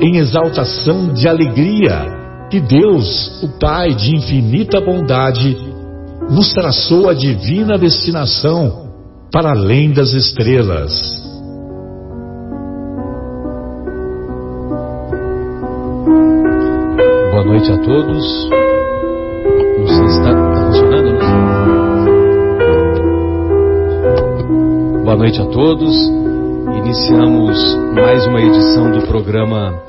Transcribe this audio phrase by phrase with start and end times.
[0.00, 2.16] em exaltação de alegria
[2.50, 5.56] que Deus, o Pai de infinita bondade,
[6.30, 8.86] nos traçou a divina destinação
[9.32, 10.92] para além das estrelas.
[17.32, 18.48] Boa noite a todos.
[19.78, 21.18] Não sei se está tá funcionando, né?
[25.04, 26.35] Boa noite a todos.
[26.86, 29.82] Iniciamos mais uma edição do programa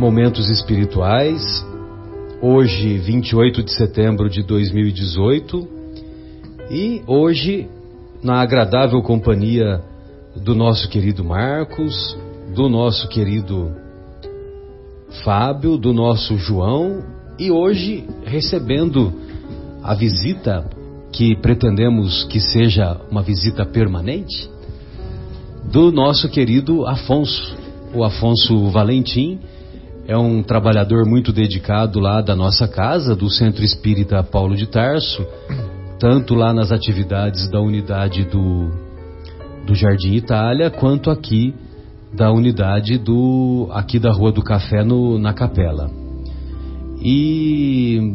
[0.00, 1.64] Momentos Espirituais.
[2.40, 5.68] Hoje, 28 de setembro de 2018.
[6.72, 7.68] E hoje,
[8.20, 9.80] na agradável companhia
[10.34, 12.18] do nosso querido Marcos,
[12.52, 13.70] do nosso querido
[15.22, 17.04] Fábio, do nosso João,
[17.38, 19.12] e hoje recebendo
[19.84, 20.68] a visita
[21.12, 24.50] que pretendemos que seja uma visita permanente
[25.72, 27.56] do nosso querido Afonso.
[27.94, 29.40] O Afonso Valentim
[30.06, 35.26] é um trabalhador muito dedicado lá da nossa casa, do Centro Espírita Paulo de Tarso,
[35.98, 38.70] tanto lá nas atividades da unidade do,
[39.66, 41.54] do Jardim Itália, quanto aqui
[42.12, 45.90] da unidade do aqui da Rua do Café no, na Capela.
[47.00, 48.14] E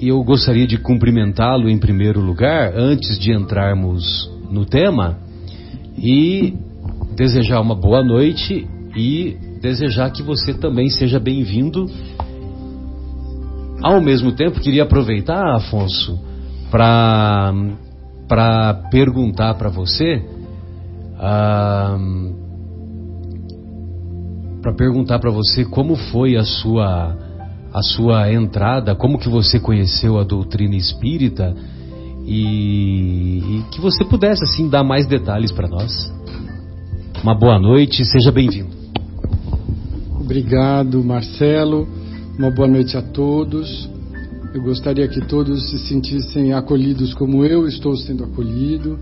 [0.00, 5.21] eu gostaria de cumprimentá-lo em primeiro lugar, antes de entrarmos no tema,
[5.96, 6.54] e
[7.14, 8.66] desejar uma boa noite
[8.96, 11.86] e desejar que você também seja bem-vindo.
[13.82, 16.18] Ao mesmo tempo, queria aproveitar, Afonso,
[16.70, 17.52] para
[18.90, 20.22] perguntar para você
[21.18, 21.96] ah,
[24.60, 27.16] para perguntar para você como foi a sua
[27.72, 31.54] a sua entrada, como que você conheceu a doutrina espírita
[32.24, 36.12] e, e que você pudesse assim dar mais detalhes para nós.
[37.22, 38.70] Uma boa noite, seja bem-vindo.
[40.20, 41.86] Obrigado, Marcelo.
[42.38, 43.88] Uma boa noite a todos.
[44.54, 48.98] Eu gostaria que todos se sentissem acolhidos como eu estou sendo acolhido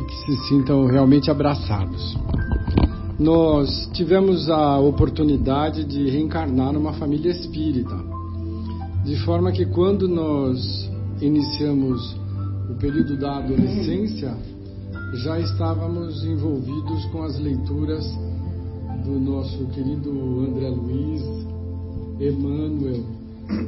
[0.00, 2.16] e que se sintam realmente abraçados.
[3.18, 7.96] Nós tivemos a oportunidade de reencarnar numa família espírita,
[9.04, 10.90] de forma que quando nós
[11.20, 12.16] iniciamos
[12.70, 14.36] o período da adolescência,
[15.24, 18.04] já estávamos envolvidos com as leituras
[19.04, 20.10] do nosso querido
[20.48, 21.22] André Luiz,
[22.20, 23.04] Emmanuel,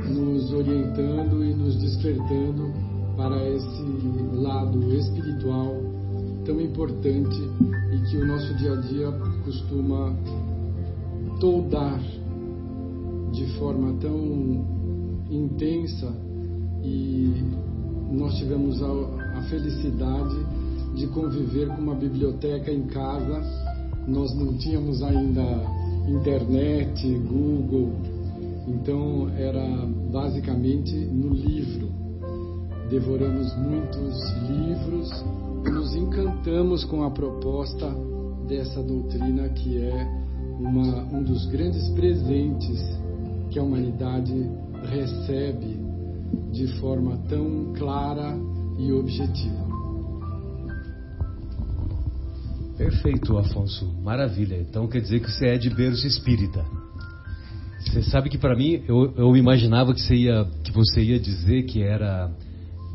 [0.08, 2.72] nos orientando e nos despertando
[3.16, 3.82] para esse
[4.34, 5.74] lado espiritual
[6.44, 7.36] tão importante
[7.92, 9.12] e que o nosso dia a dia
[9.44, 10.14] costuma
[11.40, 12.00] toldar
[13.32, 14.64] de forma tão
[15.30, 16.12] intensa
[16.82, 17.63] e
[18.14, 20.36] nós tivemos a, a felicidade
[20.94, 23.42] de conviver com uma biblioteca em casa.
[24.06, 25.42] Nós não tínhamos ainda
[26.06, 27.92] internet, Google,
[28.68, 29.64] então era
[30.12, 31.88] basicamente no livro.
[32.90, 35.24] Devoramos muitos livros,
[35.64, 37.90] nos encantamos com a proposta
[38.46, 40.24] dessa doutrina que é
[40.58, 42.80] uma, um dos grandes presentes
[43.50, 44.50] que a humanidade
[44.90, 45.83] recebe
[46.52, 48.36] de forma tão clara
[48.78, 49.64] e objetiva.
[52.76, 53.86] Perfeito, Afonso.
[54.02, 54.56] Maravilha.
[54.60, 56.64] Então quer dizer que você é de berço espírita.
[57.80, 61.64] Você sabe que para mim eu, eu, imaginava que você ia que você ia dizer
[61.64, 62.32] que era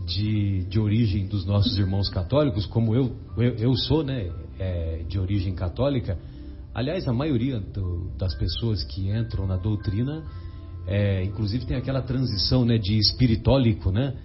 [0.05, 5.17] de, de origem dos nossos irmãos católicos, como eu eu, eu sou, né, é, de
[5.17, 6.17] origem católica.
[6.73, 10.23] Aliás, a maioria do, das pessoas que entram na doutrina
[10.89, 14.15] é, inclusive tem aquela transição né, de espiritólico, né?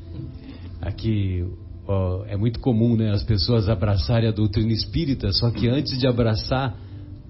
[0.80, 1.44] Aqui
[1.86, 6.06] ó, é muito comum né, as pessoas abraçarem a doutrina espírita, só que antes de
[6.06, 6.74] abraçar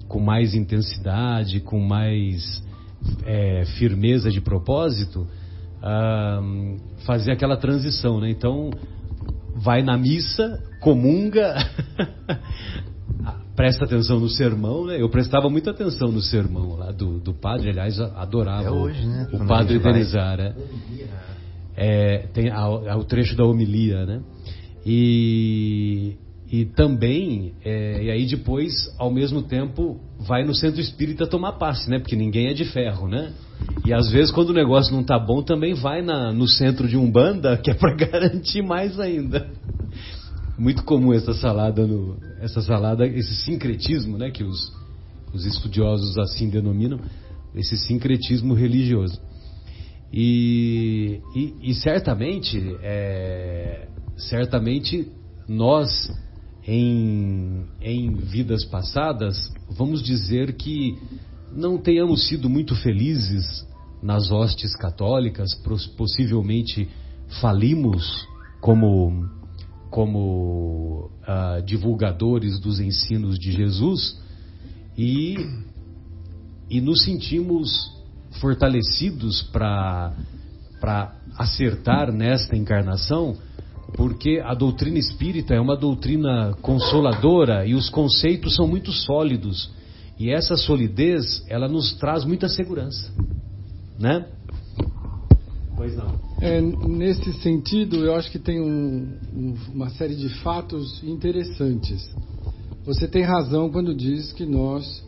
[0.07, 2.63] com mais intensidade, com mais
[3.27, 5.27] é, firmeza de propósito,
[7.05, 8.31] fazer aquela transição, né?
[8.31, 8.71] Então,
[9.57, 11.55] vai na missa, comunga,
[13.55, 15.01] presta atenção no sermão, né?
[15.01, 19.29] Eu prestava muita atenção no sermão lá do, do padre, aliás, adorava é hoje, né?
[19.33, 20.55] o, o padre Denizar, né?
[21.77, 24.21] É, tem a, a, o trecho da homilia, né?
[24.87, 26.17] E,
[26.51, 31.89] e também, é, e aí depois, ao mesmo tempo, vai no centro espírita tomar passe,
[31.89, 31.99] né?
[31.99, 33.33] Porque ninguém é de ferro, né?
[33.85, 36.97] E às vezes, quando o negócio não tá bom, também vai na, no centro de
[36.97, 39.49] Umbanda, que é para garantir mais ainda.
[40.57, 44.31] Muito comum essa salada, no, essa salada, esse sincretismo, né?
[44.31, 44.73] Que os,
[45.33, 47.01] os estudiosos assim denominam,
[47.55, 49.21] esse sincretismo religioso.
[50.13, 55.09] E, e, e certamente, é, certamente
[55.49, 55.91] nós
[56.67, 60.97] em, em vidas passadas, vamos dizer que
[61.53, 63.67] não tenhamos sido muito felizes
[64.03, 65.55] nas hostes católicas,
[65.97, 66.89] possivelmente
[67.41, 68.27] falimos
[68.61, 69.29] como,
[69.95, 74.21] como uh, divulgadores dos ensinos de Jesus
[74.99, 75.37] e,
[76.69, 77.93] e nos sentimos
[78.41, 80.13] fortalecidos para
[81.39, 83.37] acertar nesta encarnação
[83.93, 89.71] porque a doutrina espírita é uma doutrina consoladora e os conceitos são muito sólidos.
[90.19, 93.13] E essa solidez, ela nos traz muita segurança,
[93.97, 94.27] né?
[95.77, 96.15] Pois não.
[96.41, 102.09] É, nesse sentido, eu acho que tem um, um, uma série de fatos interessantes.
[102.85, 105.03] Você tem razão quando diz que nós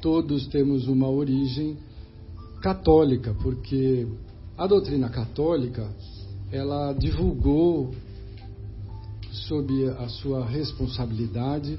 [0.00, 1.76] todos temos uma origem
[2.60, 4.06] católica, porque
[4.56, 5.88] a doutrina católica
[6.52, 7.90] ela divulgou
[9.30, 11.78] sob a sua responsabilidade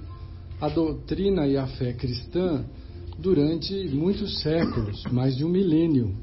[0.62, 2.64] a doutrina e a fé cristã
[3.18, 6.14] durante muitos séculos, mais de um milênio.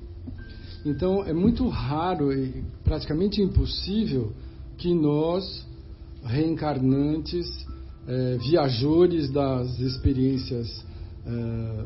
[0.89, 4.33] Então é muito raro e praticamente impossível
[4.79, 5.67] que nós,
[6.25, 7.47] reencarnantes,
[8.07, 10.85] eh, viajores das experiências
[11.27, 11.85] eh,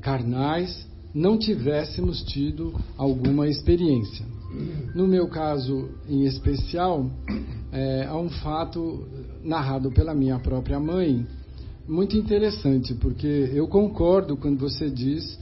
[0.00, 4.26] carnais, não tivéssemos tido alguma experiência.
[4.94, 7.10] No meu caso em especial,
[7.70, 9.06] é, há um fato
[9.42, 11.26] narrado pela minha própria mãe,
[11.88, 15.38] muito interessante, porque eu concordo quando você diz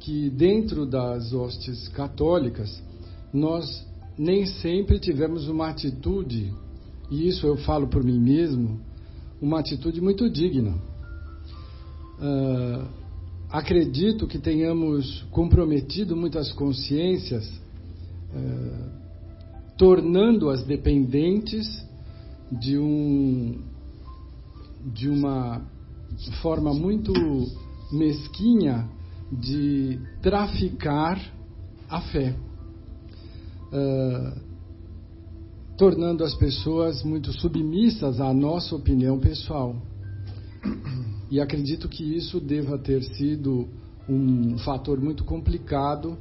[0.00, 2.82] que dentro das hostes católicas,
[3.32, 3.86] nós
[4.16, 6.52] nem sempre tivemos uma atitude,
[7.10, 8.80] e isso eu falo por mim mesmo,
[9.40, 10.74] uma atitude muito digna.
[12.18, 12.86] Uh,
[13.50, 17.48] acredito que tenhamos comprometido muitas consciências
[18.34, 18.88] eh,
[19.78, 21.86] tornando-as dependentes
[22.50, 23.60] de um
[24.92, 25.62] de uma
[26.42, 27.12] forma muito
[27.92, 28.88] mesquinha
[29.40, 31.20] de traficar
[31.88, 32.34] a fé,
[33.72, 34.40] uh,
[35.76, 39.76] tornando as pessoas muito submissas à nossa opinião pessoal.
[41.30, 43.68] E acredito que isso deva ter sido
[44.08, 46.16] um fator muito complicado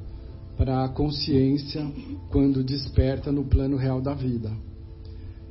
[0.57, 1.85] para a consciência
[2.31, 4.51] quando desperta no plano real da vida.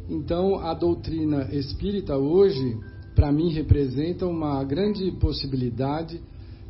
[0.08, 2.76] Então, a doutrina espírita hoje,
[3.14, 6.20] para mim, representa uma grande possibilidade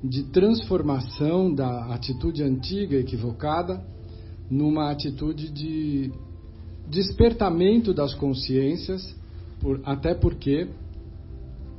[0.02, 3.84] de transformação da atitude antiga equivocada
[4.50, 6.10] numa atitude de
[6.88, 9.14] despertamento das consciências,
[9.60, 10.68] por, até porque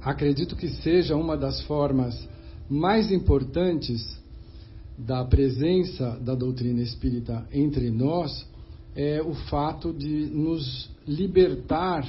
[0.02, 2.28] acredito que seja uma das formas
[2.70, 4.20] mais importantes
[4.98, 8.48] da presença da doutrina espírita entre nós
[8.96, 12.08] é o fato de nos libertar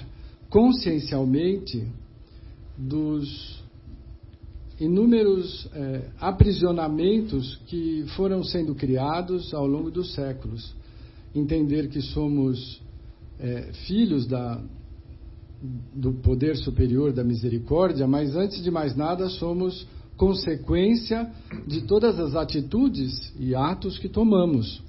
[0.49, 1.87] consciencialmente
[2.77, 3.64] dos
[4.85, 10.75] inúmeros é, aprisionamentos que foram sendo criados ao longo dos séculos.
[11.35, 12.81] Entender que somos
[13.39, 14.61] é, filhos da,
[15.95, 19.87] do poder superior da misericórdia, mas antes de mais nada somos
[20.17, 21.31] consequência
[21.67, 24.83] de todas as atitudes e atos que tomamos.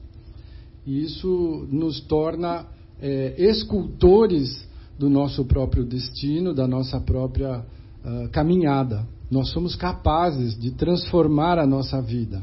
[0.85, 2.67] E isso nos torna
[3.01, 4.65] é, escultores
[4.97, 9.05] do nosso próprio destino, da nossa própria uh, caminhada.
[9.29, 12.41] Nós somos capazes de transformar a nossa vida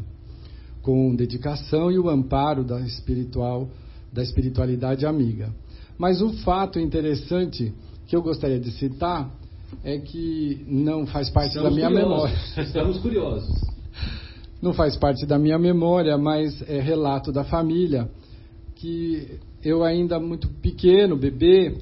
[0.82, 3.68] com dedicação e o amparo da espiritual,
[4.12, 5.54] da espiritualidade amiga.
[5.96, 7.72] Mas o fato interessante
[8.06, 9.30] que eu gostaria de citar
[9.84, 12.10] é que não faz parte Estamos da minha curiosos.
[12.10, 12.62] memória.
[12.62, 13.72] Estamos curiosos.
[14.62, 18.08] Não faz parte da minha memória, mas é relato da família
[18.76, 21.78] que eu ainda muito pequeno, bebê,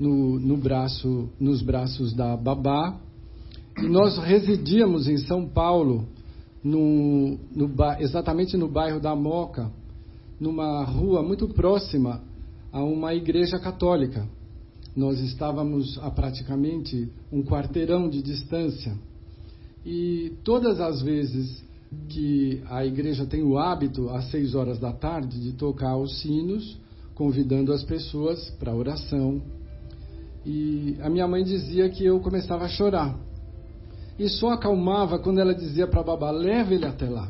[0.00, 2.98] no, no braço, nos braços da babá,
[3.82, 6.06] nós residíamos em São Paulo,
[6.62, 9.70] no, no, exatamente no bairro da Moca,
[10.40, 12.22] numa rua muito próxima
[12.72, 14.26] a uma igreja católica.
[14.96, 18.96] Nós estávamos a praticamente um quarteirão de distância.
[19.84, 21.62] E todas as vezes
[22.08, 26.78] que a igreja tem o hábito, às seis horas da tarde, de tocar os sinos,
[27.14, 29.42] convidando as pessoas para oração.
[30.46, 33.18] E a minha mãe dizia que eu começava a chorar.
[34.18, 37.28] E só acalmava quando ela dizia para a babá: leva ele até lá.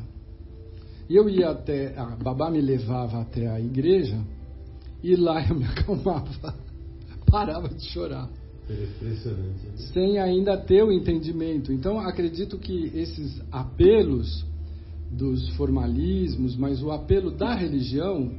[1.08, 4.18] E eu ia até, a babá me levava até a igreja,
[5.02, 6.54] e lá eu me acalmava,
[7.30, 8.28] parava de chorar.
[8.68, 9.92] É impressionante.
[9.92, 11.70] Sem ainda ter o entendimento.
[11.70, 14.46] Então, acredito que esses apelos
[15.10, 18.32] dos formalismos, mas o apelo da religião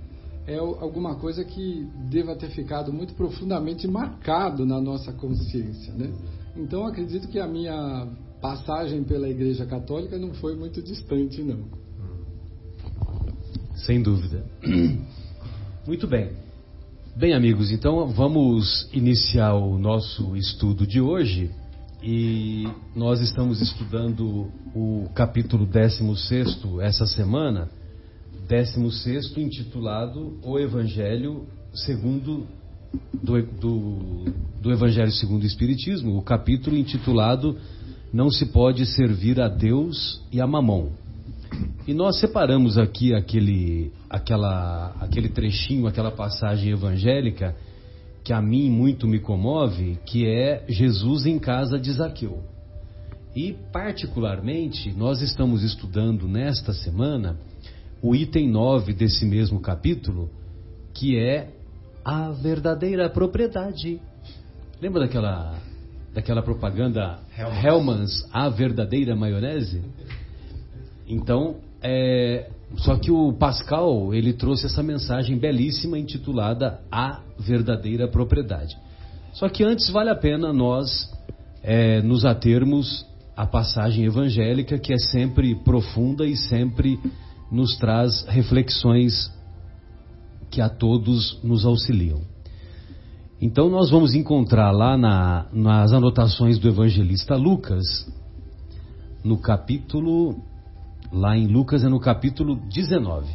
[0.47, 6.11] é alguma coisa que deva ter ficado muito profundamente marcado na nossa consciência, né?
[6.55, 8.07] Então acredito que a minha
[8.45, 11.65] passagem pela Igreja Católica não foi muito distante, não.
[13.75, 14.45] Sem dúvida.
[15.87, 16.31] Muito bem.
[17.15, 21.51] Bem, amigos, então vamos iniciar o nosso estudo de hoje
[22.03, 27.69] e nós estamos estudando o capítulo 16 essa semana,
[28.47, 32.47] 16 intitulado O Evangelho segundo
[33.13, 34.25] do, do,
[34.61, 37.57] do Evangelho segundo o Espiritismo, o capítulo intitulado
[38.15, 40.88] Não se pode servir a Deus e a Mamon.
[41.86, 47.53] E nós separamos aqui aquele, aquela, aquele trechinho, aquela passagem evangélica
[48.24, 52.41] que a mim muito me comove, que é Jesus em casa de Zaqueu.
[53.36, 57.38] E, particularmente, nós estamos estudando nesta semana
[58.01, 60.29] o item 9 desse mesmo capítulo,
[60.93, 61.50] que é
[62.05, 64.00] a verdadeira propriedade.
[64.81, 65.60] Lembra daquela,
[66.15, 69.84] daquela propaganda Hellmann's, a verdadeira maionese?
[71.05, 78.77] Então, é, só que o Pascal, ele trouxe essa mensagem belíssima intitulada A Verdadeira Propriedade.
[79.34, 81.12] Só que antes vale a pena nós
[81.62, 83.05] é, nos atermos
[83.36, 86.98] à passagem evangélica, que é sempre profunda e sempre
[87.51, 89.29] nos traz reflexões
[90.50, 92.22] que a todos nos auxiliam.
[93.45, 98.11] Então nós vamos encontrar lá na, nas anotações do evangelista Lucas,
[99.23, 100.35] no capítulo
[101.13, 103.31] Lá em Lucas é no capítulo 19.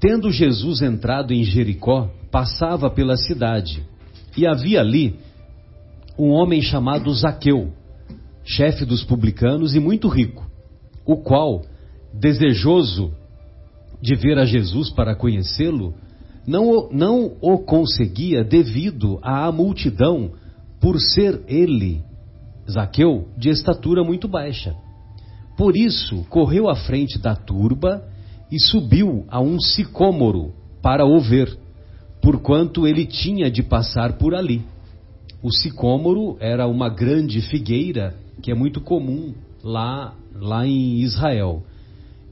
[0.00, 3.86] Tendo Jesus entrado em Jericó, passava pela cidade,
[4.36, 5.20] e havia ali
[6.18, 7.72] um homem chamado Zaqueu,
[8.44, 10.44] chefe dos publicanos e muito rico,
[11.04, 11.62] o qual,
[12.12, 13.12] desejoso
[14.02, 15.94] de ver a Jesus para conhecê-lo,
[16.46, 20.30] não, não o conseguia devido à multidão,
[20.80, 22.02] por ser ele,
[22.70, 24.74] Zaqueu, de estatura muito baixa.
[25.56, 28.04] Por isso, correu à frente da turba
[28.50, 31.58] e subiu a um sicômoro para o ver,
[32.20, 34.62] porquanto ele tinha de passar por ali.
[35.42, 41.62] O sicômoro era uma grande figueira que é muito comum lá, lá em Israel.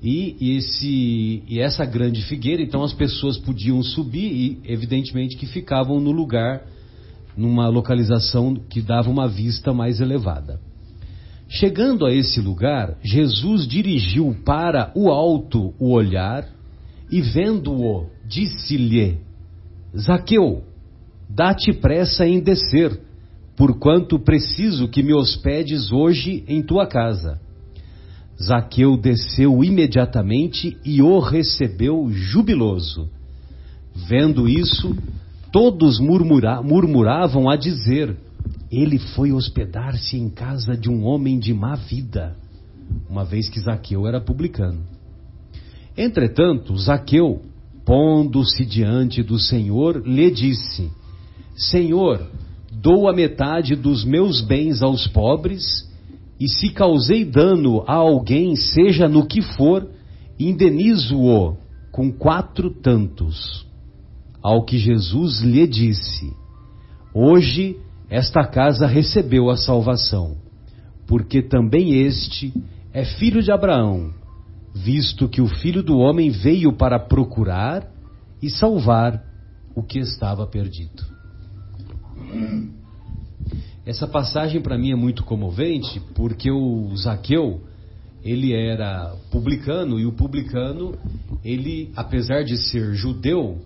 [0.07, 5.99] E, esse, e essa grande figueira, então as pessoas podiam subir e, evidentemente, que ficavam
[5.99, 6.61] no lugar,
[7.35, 10.61] numa localização que dava uma vista mais elevada.
[11.49, 16.47] Chegando a esse lugar, Jesus dirigiu para o alto o olhar
[17.11, 19.21] e, vendo-o, disse-lhe:
[19.97, 20.65] Zaqueu,
[21.31, 23.01] dá-te pressa em descer,
[23.57, 27.41] porquanto preciso que me hospedes hoje em tua casa.
[28.43, 33.09] Zaqueu desceu imediatamente e o recebeu jubiloso.
[33.95, 34.97] Vendo isso,
[35.53, 38.17] todos murmura murmuravam a dizer:
[38.71, 42.37] ele foi hospedar-se em casa de um homem de má vida,
[43.09, 44.81] uma vez que Zaqueu era publicano.
[45.97, 47.43] Entretanto, Zaqueu,
[47.85, 50.91] pondo-se diante do Senhor, lhe disse:
[51.57, 52.29] Senhor,
[52.73, 55.84] dou a metade dos meus bens aos pobres,
[56.39, 59.89] e se causei dano a alguém, seja no que for,
[60.39, 61.57] indenizo-o
[61.93, 63.67] com quatro tantos.
[64.43, 66.33] Ao que Jesus lhe disse:
[67.15, 67.79] Hoje
[68.11, 70.37] esta casa recebeu a salvação,
[71.07, 72.53] porque também este
[72.93, 74.13] é filho de Abraão,
[74.75, 77.89] visto que o filho do homem veio para procurar
[78.43, 79.23] e salvar
[79.75, 81.03] o que estava perdido.
[83.87, 87.61] Essa passagem para mim é muito comovente, porque o Zaqueu,
[88.23, 90.97] ele era publicano e o publicano,
[91.45, 93.59] ele, apesar de ser judeu,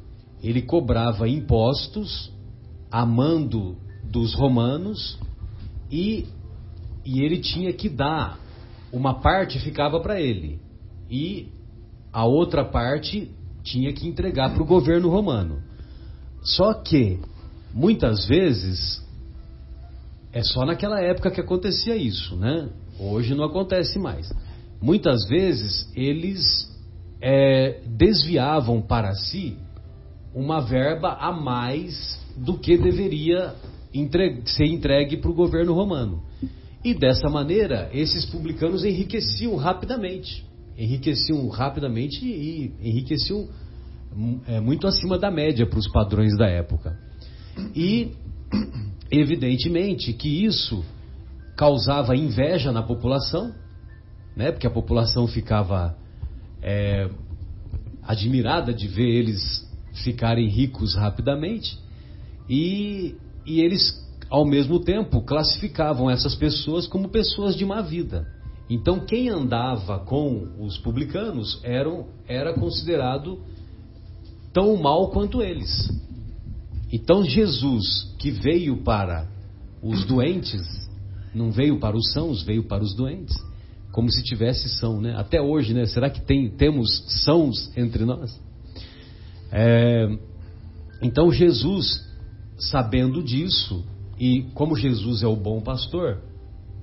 [0.42, 2.32] ele cobrava impostos,
[2.90, 5.18] amando dos romanos
[5.90, 6.26] e,
[7.04, 8.40] e ele tinha que dar
[8.92, 10.58] uma parte ficava para ele
[11.10, 11.48] e
[12.12, 13.30] a outra parte
[13.62, 15.62] tinha que entregar para o governo romano.
[16.42, 17.20] Só que,
[17.72, 19.06] muitas vezes,
[20.32, 22.68] é só naquela época que acontecia isso, né?
[22.98, 24.30] Hoje não acontece mais.
[24.80, 26.68] Muitas vezes eles
[27.20, 29.56] é, desviavam para si
[30.34, 33.54] uma verba a mais do que deveria
[33.92, 36.22] entregue, ser entregue para o governo romano.
[36.84, 40.46] E dessa maneira, esses publicanos enriqueciam rapidamente.
[40.76, 43.48] Enriqueciam rapidamente e enriqueciam
[44.46, 46.96] é, muito acima da média para os padrões da época.
[47.74, 48.12] E,
[49.10, 50.84] evidentemente, que isso
[51.56, 53.54] causava inveja na população,
[54.36, 54.52] né?
[54.52, 55.96] porque a população ficava
[56.62, 57.10] é,
[58.02, 59.66] admirada de ver eles
[60.04, 61.78] ficarem ricos rapidamente,
[62.48, 68.26] e, e eles, ao mesmo tempo, classificavam essas pessoas como pessoas de má vida.
[68.70, 73.40] Então, quem andava com os publicanos eram, era considerado
[74.52, 75.88] tão mal quanto eles.
[76.92, 79.28] Então, Jesus, que veio para
[79.82, 80.62] os doentes,
[81.34, 83.36] não veio para os sãos, veio para os doentes.
[83.92, 85.14] Como se tivesse são, né?
[85.16, 85.86] Até hoje, né?
[85.86, 88.38] Será que tem, temos sãos entre nós?
[89.50, 90.06] É,
[91.02, 92.06] então Jesus,
[92.58, 93.84] sabendo disso,
[94.18, 96.20] e como Jesus é o bom pastor,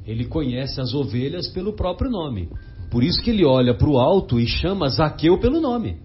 [0.05, 2.49] ele conhece as ovelhas pelo próprio nome.
[2.89, 5.97] Por isso que ele olha para o alto e chama Zaqueu pelo nome,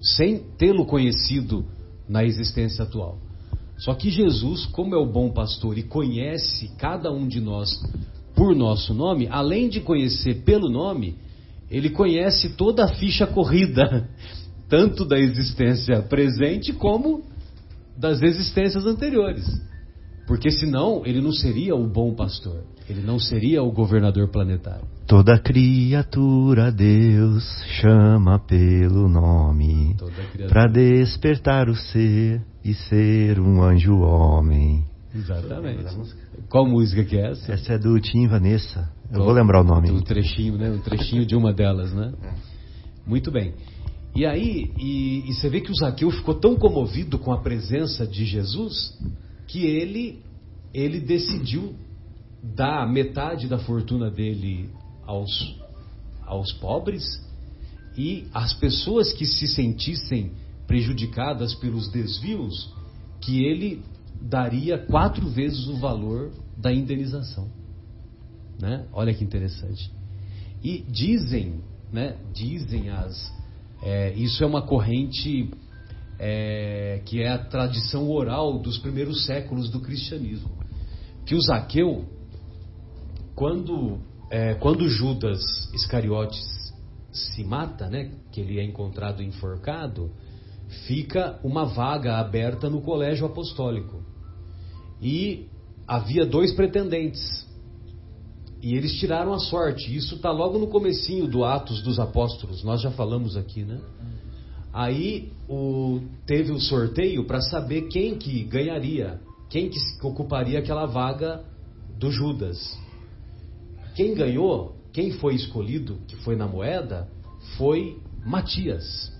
[0.00, 1.66] sem tê-lo conhecido
[2.08, 3.18] na existência atual.
[3.78, 7.70] Só que Jesus, como é o bom pastor e conhece cada um de nós
[8.34, 11.16] por nosso nome, além de conhecer pelo nome,
[11.70, 14.08] ele conhece toda a ficha corrida,
[14.68, 17.24] tanto da existência presente como
[17.96, 19.44] das existências anteriores.
[20.26, 24.86] Porque senão ele não seria o bom pastor, ele não seria o governador planetário.
[25.06, 27.44] Toda criatura Deus
[27.80, 29.96] chama pelo nome
[30.48, 34.84] para despertar o ser e ser um anjo homem.
[35.14, 35.94] Exatamente.
[36.48, 37.52] Qual música que é essa?
[37.52, 38.90] Essa é do Tim Vanessa.
[39.10, 39.26] Eu Qual?
[39.26, 39.90] vou lembrar o nome.
[39.90, 40.70] Um trechinho, né?
[40.70, 42.12] Um trechinho de uma delas, né?
[43.06, 43.54] Muito bem.
[44.16, 48.06] E aí, e, e você vê que o Zaqueu ficou tão comovido com a presença
[48.06, 48.96] de Jesus
[49.46, 50.22] que ele
[50.72, 51.74] ele decidiu
[52.42, 54.68] dar metade da fortuna dele
[55.06, 55.56] aos,
[56.26, 57.04] aos pobres
[57.96, 60.32] e as pessoas que se sentissem
[60.66, 62.74] prejudicadas pelos desvios,
[63.20, 63.82] que ele
[64.20, 67.48] daria quatro vezes o valor da indenização.
[68.60, 68.86] Né?
[68.92, 69.90] Olha que interessante.
[70.62, 71.60] E dizem,
[71.92, 73.32] né, dizem as.
[73.82, 75.50] É, isso é uma corrente
[76.26, 80.48] é, que é a tradição oral dos primeiros séculos do cristianismo.
[81.26, 82.06] Que o Zaqueu,
[83.34, 83.98] quando,
[84.30, 85.42] é, quando Judas
[85.74, 86.72] Iscariotes
[87.12, 90.10] se mata, né, que ele é encontrado enforcado,
[90.86, 94.02] fica uma vaga aberta no colégio apostólico.
[95.02, 95.46] E
[95.86, 97.46] havia dois pretendentes.
[98.62, 99.94] E eles tiraram a sorte.
[99.94, 102.64] Isso está logo no comecinho do Atos dos Apóstolos.
[102.64, 103.78] Nós já falamos aqui, né?
[104.74, 111.44] Aí o, teve o sorteio para saber quem que ganharia, quem que ocuparia aquela vaga
[111.98, 112.58] do Judas.
[113.94, 117.08] Quem ganhou, quem foi escolhido, que foi na moeda,
[117.56, 119.14] foi Matias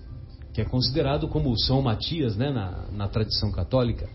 [0.55, 4.09] que é considerado como São Matias né, na, na tradição católica.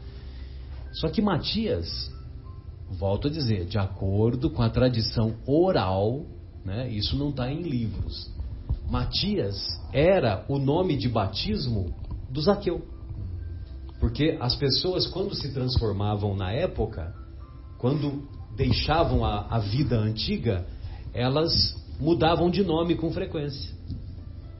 [0.90, 2.10] Só que Matias,
[2.88, 6.24] volto a dizer, de acordo com a tradição oral,
[6.64, 8.32] né, isso não está em livros.
[8.90, 9.56] Matias
[9.92, 11.94] era o nome de batismo
[12.28, 12.82] do Zaqueu.
[14.00, 17.14] Porque as pessoas, quando se transformavam na época,
[17.78, 20.66] quando deixavam a, a vida antiga,
[21.14, 23.72] elas mudavam de nome com frequência.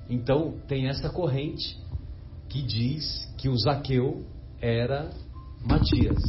[0.08, 1.76] Então tem essa corrente
[2.48, 4.24] que diz que o Zaqueu
[4.60, 5.10] era
[5.64, 6.22] Matias.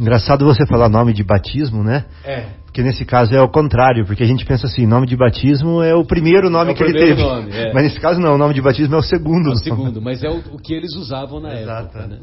[0.00, 2.06] Engraçado você falar nome de batismo, né?
[2.24, 2.46] É.
[2.64, 5.94] Porque nesse caso é o contrário, porque a gente pensa assim, nome de batismo é
[5.94, 7.28] o primeiro nome é o que primeiro ele teve.
[7.28, 7.72] Nome, é.
[7.72, 9.50] Mas nesse caso não, o nome de batismo é o segundo.
[9.50, 11.98] É o segundo, mas é o, o que eles usavam na Exato.
[11.98, 12.20] época, né?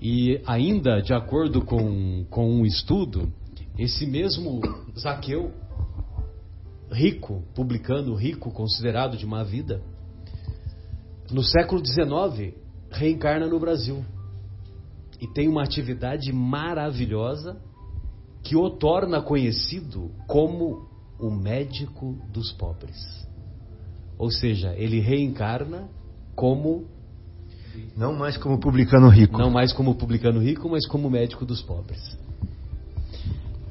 [0.00, 3.30] E ainda, de acordo com, com um estudo,
[3.78, 4.60] esse mesmo
[4.98, 5.52] Zaqueu
[6.90, 9.82] rico, publicano rico, considerado de má vida,
[11.30, 12.54] no século XIX
[12.90, 14.02] reencarna no Brasil
[15.20, 17.60] e tem uma atividade maravilhosa
[18.42, 22.96] que o torna conhecido como o médico dos pobres.
[24.18, 25.88] Ou seja, ele reencarna
[26.34, 26.86] como
[27.96, 29.38] não mais como publicano rico.
[29.38, 32.18] Não mais como publicano rico, mas como médico dos pobres.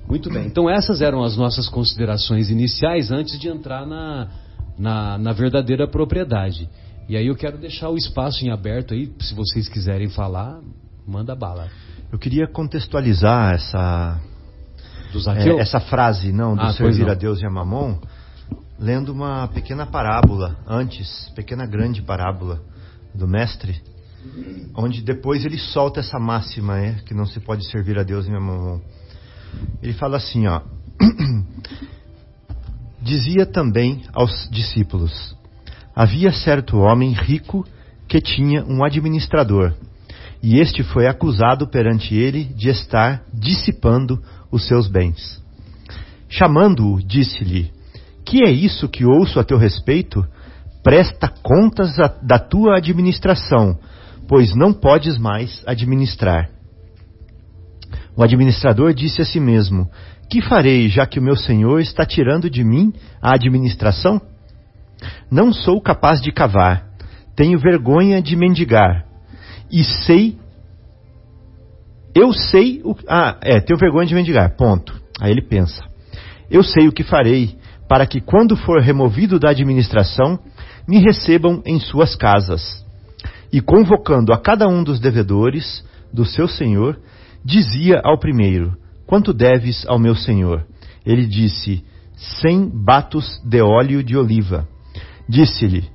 [0.08, 0.46] Muito bem.
[0.50, 4.30] Então essas eram as nossas considerações iniciais antes de entrar na,
[4.78, 6.70] na, na verdadeira propriedade.
[7.08, 10.62] E aí eu quero deixar o espaço em aberto aí, se vocês quiserem falar,
[11.10, 11.68] manda bala.
[12.12, 14.20] Eu queria contextualizar essa
[15.36, 17.12] é, essa frase, não, do ah, servir não.
[17.12, 17.98] a Deus e a Mamon,
[18.78, 22.62] lendo uma pequena parábola antes, pequena grande parábola
[23.14, 23.82] do mestre,
[24.76, 28.30] onde depois ele solta essa máxima, é, que não se pode servir a Deus e
[28.30, 28.80] a Mamon.
[29.82, 30.62] Ele fala assim, ó:
[33.02, 35.36] Dizia também aos discípulos:
[35.96, 37.66] Havia certo homem rico
[38.08, 39.74] que tinha um administrador,
[40.42, 44.22] e este foi acusado perante ele de estar dissipando
[44.52, 45.42] os seus bens.
[46.30, 47.72] Chamando-o, disse-lhe:
[48.26, 50.26] Que é isso que ouço a teu respeito?
[50.82, 53.78] Presta contas a, da tua administração,
[54.28, 56.50] pois não podes mais administrar.
[58.16, 59.90] O administrador disse a si mesmo:
[60.30, 64.22] Que farei, já que o meu senhor está tirando de mim a administração?
[65.30, 66.86] Não sou capaz de cavar,
[67.36, 69.06] tenho vergonha de mendigar,
[69.72, 70.38] e sei.
[72.16, 72.96] Eu sei o.
[73.08, 75.00] Ah, é, tenho vergonha de mendigar, ponto.
[75.20, 75.84] Aí ele pensa:
[76.50, 80.40] Eu sei o que farei para que, quando for removido da administração,
[80.88, 82.86] me recebam em suas casas.
[83.52, 87.00] E convocando a cada um dos devedores do seu senhor,
[87.44, 90.66] dizia ao primeiro: Quanto deves ao meu senhor?
[91.06, 91.84] Ele disse:
[92.16, 94.68] Cem batos de óleo de oliva.
[95.28, 95.90] Disse-lhe: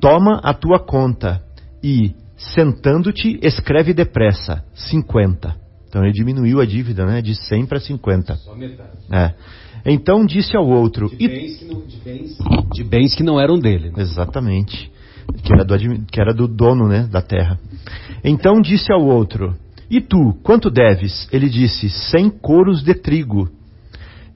[0.00, 1.42] Toma a tua conta
[1.82, 5.64] e, sentando-te, escreve depressa: 50.
[5.88, 8.34] Então ele diminuiu a dívida né, de 100 para 50.
[8.36, 8.90] Só metade.
[9.12, 9.34] É.
[9.86, 11.08] Então disse ao outro.
[11.08, 12.38] De bens, que não, de bens,
[12.72, 13.90] de bens que não eram dele.
[13.90, 14.02] Né?
[14.02, 14.90] Exatamente.
[15.42, 17.58] Que era, do, que era do dono né, da terra.
[18.24, 19.54] Então disse ao outro:
[19.90, 21.28] E tu, quanto deves?
[21.32, 23.48] Ele disse: Cem coros de trigo.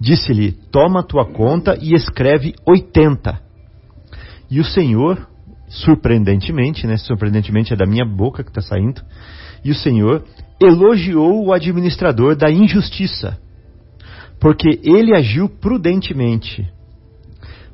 [0.01, 3.41] Disse-lhe: Toma a tua conta e escreve 80.
[4.51, 5.29] E o Senhor,
[5.69, 6.97] surpreendentemente, né?
[6.97, 9.03] Surpreendentemente é da minha boca que está saindo.
[9.65, 10.25] E o Senhor
[10.61, 13.39] elogiou o administrador da injustiça,
[14.41, 16.69] porque ele agiu prudentemente.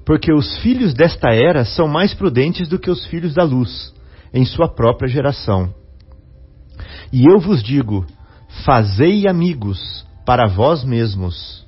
[0.05, 3.95] Porque os filhos desta era são mais prudentes do que os filhos da luz,
[4.33, 5.73] em sua própria geração.
[7.13, 8.05] E eu vos digo:
[8.65, 11.67] fazei amigos para vós mesmos,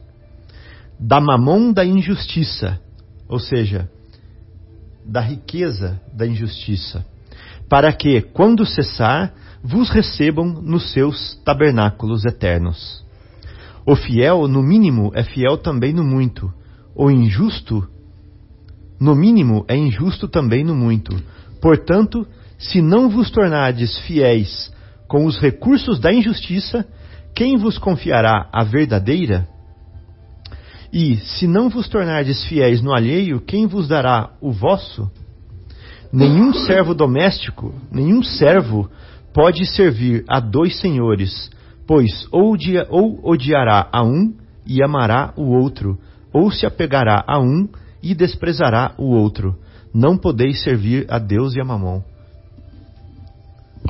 [0.98, 2.80] da mamão da injustiça,
[3.28, 3.88] ou seja,
[5.06, 7.04] da riqueza da injustiça,
[7.68, 13.04] para que, quando cessar, vos recebam nos seus tabernáculos eternos.
[13.86, 16.52] O fiel, no mínimo, é fiel também no muito.
[16.94, 17.86] O injusto,
[19.00, 21.14] no mínimo, é injusto também no muito.
[21.60, 22.26] Portanto,
[22.58, 24.72] se não vos tornardes fiéis
[25.06, 26.86] com os recursos da injustiça,
[27.34, 29.48] quem vos confiará a verdadeira?
[30.92, 35.10] E, se não vos tornardes fiéis no alheio, quem vos dará o vosso?
[36.12, 38.88] Nenhum servo doméstico, nenhum servo
[39.34, 41.50] pode servir a dois senhores,
[41.86, 44.34] pois ou, odia, ou odiará a um
[44.66, 45.98] e amará o outro,
[46.32, 47.68] ou se apegará a um
[48.02, 49.56] e desprezará o outro.
[49.92, 52.02] Não podeis servir a Deus e a Mamon.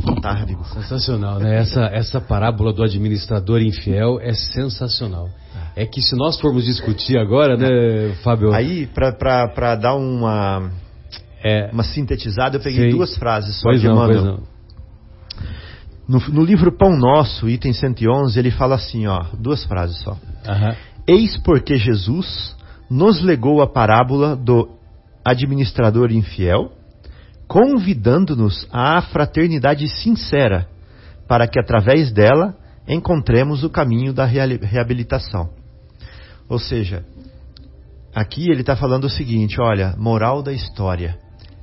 [0.03, 0.65] Fantástico.
[0.65, 1.57] Sensacional, né?
[1.57, 5.29] Essa, essa parábola do administrador infiel é sensacional.
[5.77, 8.51] É que se nós formos discutir agora, né, Fábio?
[8.51, 10.71] Aí, para dar uma,
[11.45, 14.41] é, uma sintetizada, eu peguei duas frases só pois de não.
[16.09, 20.13] No, no, livro Pão Nosso, item 111, ele fala assim, ó, duas frases só.
[20.13, 20.75] Uhum.
[21.07, 22.57] Eis porque Jesus
[22.89, 24.71] nos legou a parábola do
[25.23, 26.73] administrador infiel,
[27.47, 30.67] convidando-nos à fraternidade sincera,
[31.29, 32.57] para que através dela
[32.89, 35.51] encontremos o caminho da reabilitação.
[36.49, 37.05] Ou seja,
[38.15, 41.19] aqui ele está falando o seguinte: olha, moral da história.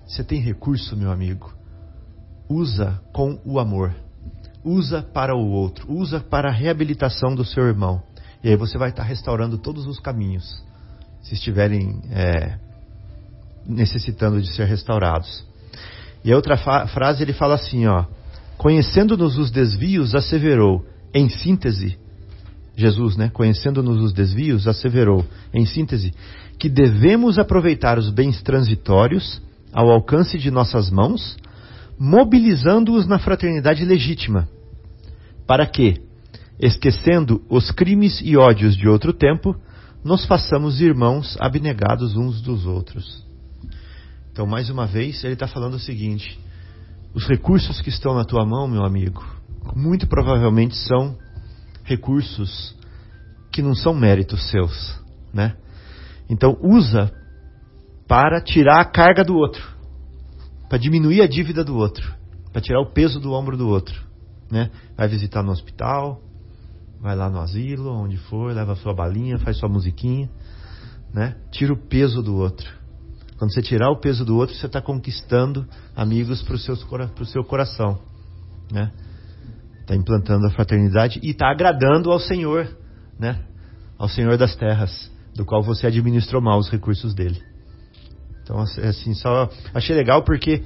[0.06, 1.54] Você tem recurso, meu amigo?
[2.50, 3.96] Usa com o amor.
[4.64, 5.92] Usa para o outro.
[5.92, 8.04] Usa para a reabilitação do seu irmão.
[8.44, 10.62] E aí você vai estar restaurando todos os caminhos,
[11.22, 12.60] se estiverem é,
[13.66, 15.46] necessitando de ser restaurados.
[16.24, 18.06] E a outra frase ele fala assim, ó:
[18.58, 21.98] Conhecendo-nos os desvios, asseverou, em síntese,
[22.76, 26.14] Jesus, né, conhecendo-nos os desvios, asseverou, em síntese,
[26.58, 31.38] que devemos aproveitar os bens transitórios ao alcance de nossas mãos,
[32.00, 34.48] mobilizando-os na fraternidade legítima,
[35.46, 36.02] para que,
[36.60, 39.56] esquecendo os crimes e ódios de outro tempo,
[40.04, 43.24] nos façamos irmãos abnegados uns dos outros.
[44.32, 46.40] Então, mais uma vez, ele está falando o seguinte:
[47.14, 49.24] os recursos que estão na tua mão, meu amigo,
[49.76, 51.16] muito provavelmente são
[51.84, 52.76] recursos
[53.52, 55.00] que não são méritos seus,
[55.34, 55.56] né?
[56.30, 57.12] Então usa
[58.08, 59.64] para tirar a carga do outro,
[60.70, 62.14] para diminuir a dívida do outro,
[62.52, 64.02] para tirar o peso do ombro do outro.
[64.50, 64.70] Né?
[64.96, 66.22] Vai visitar no hospital,
[67.02, 70.30] vai lá no asilo, onde for, leva sua balinha, faz sua musiquinha,
[71.14, 71.36] né?
[71.52, 72.70] tira o peso do outro.
[73.38, 78.00] Quando você tirar o peso do outro, você está conquistando amigos para o seu coração.
[78.72, 78.92] Né?
[79.84, 82.68] Está implantando a fraternidade e está agradando ao Senhor,
[83.20, 83.40] né?
[83.98, 87.42] ao Senhor das terras, do qual você administrou mal os recursos dele.
[88.42, 90.64] Então, assim, só achei legal porque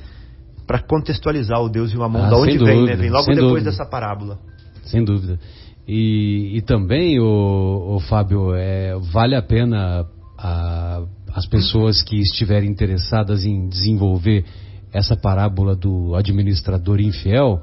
[0.66, 2.96] para contextualizar o Deus e o Amon, ah, da onde vem, né?
[2.96, 3.72] Vem logo depois dúvida.
[3.72, 4.40] dessa parábola.
[4.84, 5.40] Sem dúvida.
[5.88, 10.06] E, e também, o, o Fábio, é, vale a pena
[10.38, 11.04] a,
[11.34, 14.44] as pessoas que estiverem interessadas em desenvolver
[14.92, 17.62] essa parábola do administrador infiel,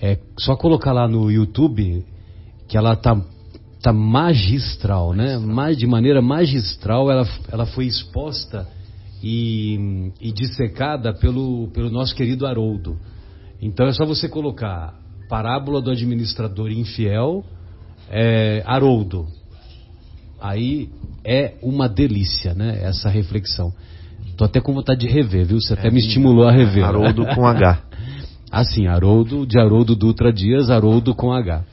[0.00, 2.04] é só colocar lá no YouTube
[2.68, 3.20] que ela tá,
[3.82, 5.38] tá magistral, né?
[5.38, 8.68] Mais, de maneira magistral, ela, ela foi exposta
[9.22, 12.96] e, e dissecada pelo, pelo nosso querido Haroldo.
[13.60, 14.94] Então é só você colocar
[15.28, 17.44] parábola do administrador infiel,
[18.10, 19.26] é, Haroldo.
[20.40, 20.88] Aí
[21.24, 22.78] é uma delícia, né?
[22.82, 23.72] Essa reflexão.
[24.36, 25.60] Tô até com vontade de rever, viu?
[25.60, 26.84] Você até é, me estimulou a rever.
[26.84, 27.82] Haroldo com H.
[28.50, 31.64] Assim, Haroldo, de Haroldo Dutra Dias, Haroldo com H.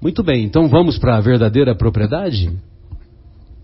[0.00, 2.52] Muito bem, então vamos para a verdadeira propriedade?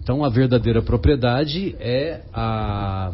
[0.02, 3.12] Então, a verdadeira propriedade é a,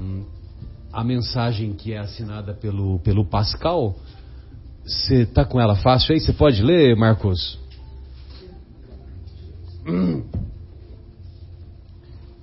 [0.92, 3.96] a mensagem que é assinada pelo, pelo Pascal.
[4.84, 6.20] Você está com ela fácil aí?
[6.20, 7.58] Você pode ler, Marcos?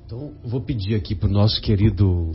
[0.05, 2.33] Então, vou pedir aqui para o nosso querido,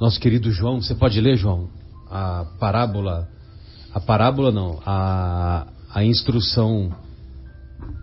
[0.00, 0.82] nosso querido João.
[0.82, 1.68] Você pode ler, João?
[2.12, 3.26] A parábola,
[3.94, 6.94] a parábola não, a, a instrução,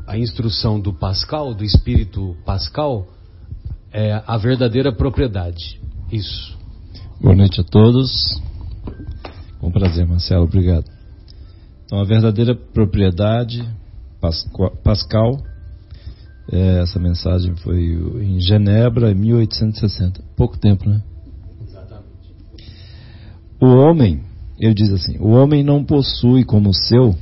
[0.07, 3.07] a instrução do Pascal, do Espírito Pascal,
[3.93, 5.79] é a verdadeira propriedade.
[6.11, 6.57] Isso.
[7.21, 8.41] Boa noite a todos.
[9.59, 10.85] Com prazer, Marcelo, obrigado.
[11.85, 13.63] Então, a verdadeira propriedade,
[14.83, 15.39] Pascal,
[16.51, 17.93] é, essa mensagem foi
[18.23, 20.23] em Genebra, em 1860.
[20.35, 20.99] Pouco tempo, né?
[23.61, 24.21] O homem,
[24.57, 27.15] ele diz assim: o homem não possui como seu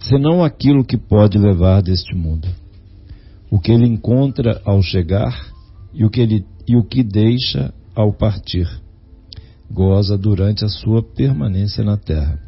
[0.00, 2.48] senão aquilo que pode levar deste mundo.
[3.50, 5.34] O que ele encontra ao chegar
[5.92, 8.68] e o que, ele, e o que deixa ao partir.
[9.70, 12.38] Goza durante a sua permanência na terra.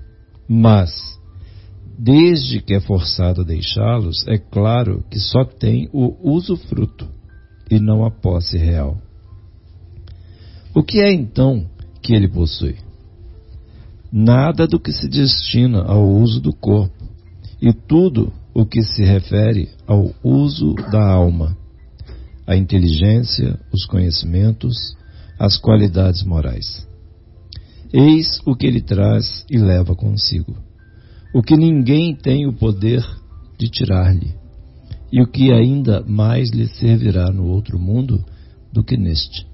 [0.48, 1.18] Mas,
[1.98, 7.08] desde que é forçado a deixá-los, é claro que só tem o usufruto
[7.70, 8.98] e não a posse real.
[10.74, 11.66] O que é então
[12.02, 12.85] que ele possui?
[14.18, 17.04] Nada do que se destina ao uso do corpo,
[17.60, 21.54] e tudo o que se refere ao uso da alma
[22.46, 24.96] a inteligência, os conhecimentos,
[25.38, 26.88] as qualidades morais.
[27.92, 30.56] Eis o que ele traz e leva consigo,
[31.34, 33.04] o que ninguém tem o poder
[33.58, 34.34] de tirar-lhe,
[35.12, 38.24] e o que ainda mais lhe servirá no outro mundo
[38.72, 39.46] do que neste.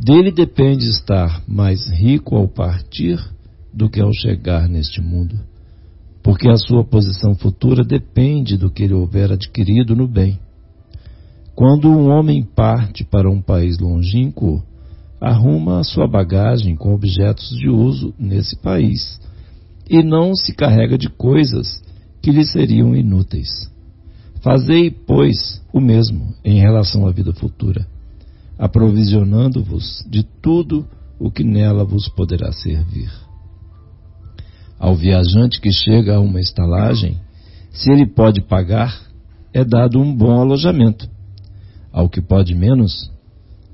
[0.00, 3.20] Dele depende estar mais rico ao partir
[3.72, 5.38] do que ao chegar neste mundo,
[6.22, 10.38] porque a sua posição futura depende do que ele houver adquirido no bem
[11.54, 14.62] quando um homem parte para um país longínquo,
[15.20, 19.20] arruma a sua bagagem com objetos de uso nesse país
[19.88, 21.82] e não se carrega de coisas
[22.20, 23.70] que lhe seriam inúteis.
[24.40, 27.86] Fazei, pois, o mesmo em relação à vida futura,
[28.58, 30.86] aprovisionando-vos de tudo
[31.20, 33.10] o que nela vos poderá servir.
[34.82, 37.16] Ao viajante que chega a uma estalagem,
[37.70, 39.00] se ele pode pagar,
[39.54, 41.08] é dado um bom alojamento
[41.92, 43.08] ao que pode menos,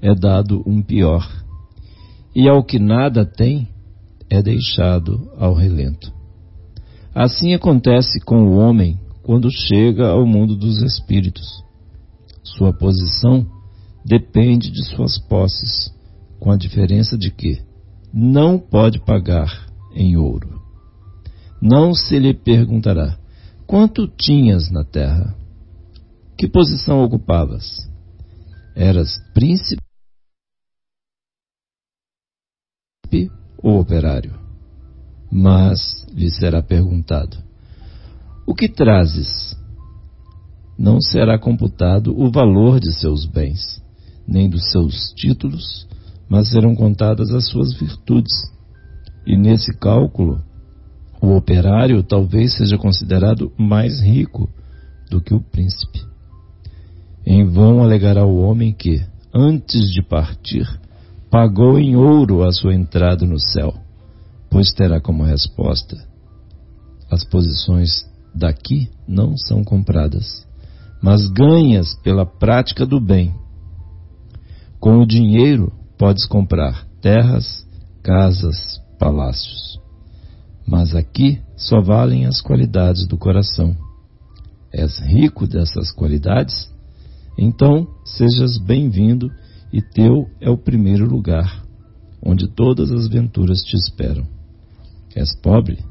[0.03, 1.27] é dado um pior,
[2.37, 3.67] e ao que nada tem,
[4.29, 6.13] é deixado ao relento.
[7.15, 11.65] Assim acontece com o homem quando chega ao mundo dos espíritos.
[12.43, 13.47] Sua posição
[14.05, 15.91] depende de suas posses,
[16.39, 17.63] com a diferença de que
[18.13, 20.58] não pode pagar em ouro.
[21.61, 23.19] Não se lhe perguntará:
[23.67, 25.37] quanto tinhas na terra?
[26.37, 27.89] Que posição ocupavas?
[28.77, 29.83] Eras príncipe
[33.61, 34.39] ou operário?
[35.31, 37.37] Mas lhe será perguntado:
[38.47, 39.57] O que trazes?
[40.79, 43.83] Não será computado o valor de seus bens,
[44.29, 45.89] nem dos seus títulos,
[46.29, 48.33] mas serão contadas as suas virtudes.
[49.27, 50.41] E nesse cálculo,
[51.21, 54.49] o operário talvez seja considerado mais rico
[55.11, 56.07] do que o príncipe.
[57.27, 59.05] Em vão alegará o homem que,
[59.35, 60.67] antes de partir,
[61.31, 63.75] pagou em ouro a sua entrada no céu,
[64.51, 65.97] pois terá como resposta:
[67.11, 70.47] as posições daqui não são compradas,
[71.03, 73.35] mas ganhas pela prática do bem.
[74.79, 77.67] Com o dinheiro podes comprar terras,
[78.03, 79.81] casas, palácios.
[80.69, 83.75] Mas aqui só valem as qualidades do coração.
[84.71, 86.71] És rico dessas qualidades?
[87.39, 89.31] Então sejas bem-vindo
[89.73, 91.65] e teu é o primeiro lugar,
[92.23, 94.27] onde todas as venturas te esperam.
[95.17, 95.83] És pobre?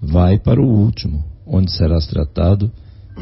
[0.00, 2.72] Vai para o último, onde serás tratado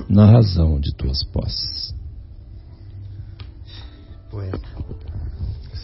[0.08, 1.92] na razão de tuas posses.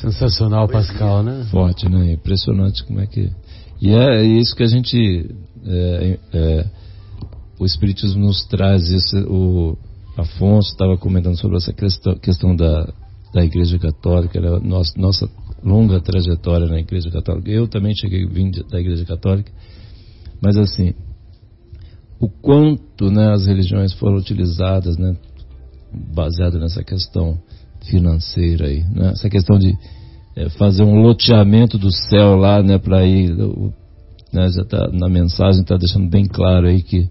[0.00, 1.48] Sensacional, Pascal, né?
[1.50, 2.12] Forte, né?
[2.12, 3.32] Impressionante como é que.
[3.80, 5.30] E é isso que a gente.
[5.66, 6.66] É, é,
[7.58, 9.16] o Espiritismo nos traz isso.
[9.28, 9.78] O
[10.16, 12.92] Afonso estava comentando sobre essa questão, questão da,
[13.32, 15.28] da Igreja Católica, nossa, nossa
[15.62, 17.50] longa trajetória na Igreja Católica.
[17.50, 19.50] Eu também cheguei vindo da Igreja Católica,
[20.40, 20.94] mas assim,
[22.20, 25.16] o quanto né, as religiões foram utilizadas, né,
[26.14, 27.40] baseado nessa questão
[27.88, 29.10] financeira aí, né?
[29.10, 29.76] essa questão de
[30.36, 33.30] é, fazer um loteamento do céu lá, né, para ir,
[34.32, 37.08] né, já tá, na mensagem está deixando bem claro aí que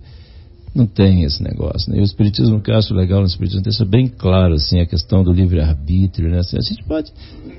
[0.76, 2.00] não tem esse negócio, né?
[2.00, 5.24] E o espiritismo que eu acho legal no espiritismo deixa bem claro assim a questão
[5.24, 6.40] do livre arbítrio, né?
[6.40, 7.12] Assim, a gente pode,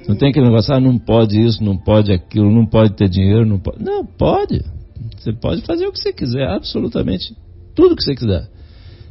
[0.08, 3.46] não tem aquele negócio, ah, não pode isso, não pode aquilo, não pode ter dinheiro,
[3.46, 4.62] não pode, não pode.
[5.16, 7.36] Você pode fazer o que você quiser, absolutamente
[7.74, 8.48] tudo que você quiser.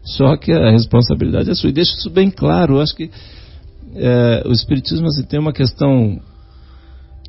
[0.04, 1.70] Só que a responsabilidade é sua.
[1.70, 2.76] E deixa isso bem claro.
[2.76, 3.10] Eu acho que
[3.96, 6.20] é, o Espiritismo assim, tem uma questão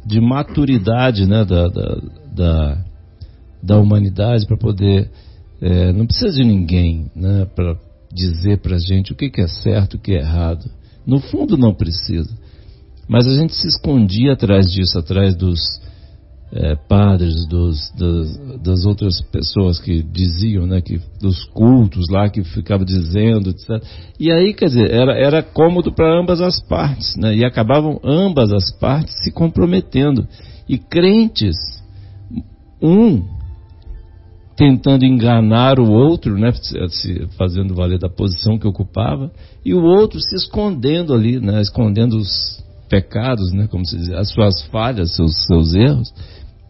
[0.05, 2.01] de maturidade né, da, da,
[2.35, 2.85] da,
[3.63, 5.11] da humanidade para poder.
[5.61, 7.77] É, não precisa de ninguém né, para
[8.13, 10.71] dizer para a gente o que, que é certo e o que é errado.
[11.07, 12.31] No fundo, não precisa.
[13.09, 15.61] Mas a gente se escondia atrás disso, atrás dos
[16.55, 22.45] é, padres, dos, das, das, outras pessoas que diziam, né, que, dos cultos lá que
[22.45, 23.83] ficavam dizendo, etc.
[24.21, 28.53] E aí, quer dizer, era, era cômodo para ambas as partes, né, e acabavam ambas
[28.53, 30.29] as partes se comprometendo.
[30.69, 31.57] E crentes,
[32.81, 33.35] um
[34.57, 39.33] tentando enganar o outro, né, se, fazendo valer da posição que ocupava,
[39.65, 44.31] e o outro se escondendo ali, né, escondendo os pecados, né, como se diz, as
[44.31, 46.13] suas falhas, seus, seus erros,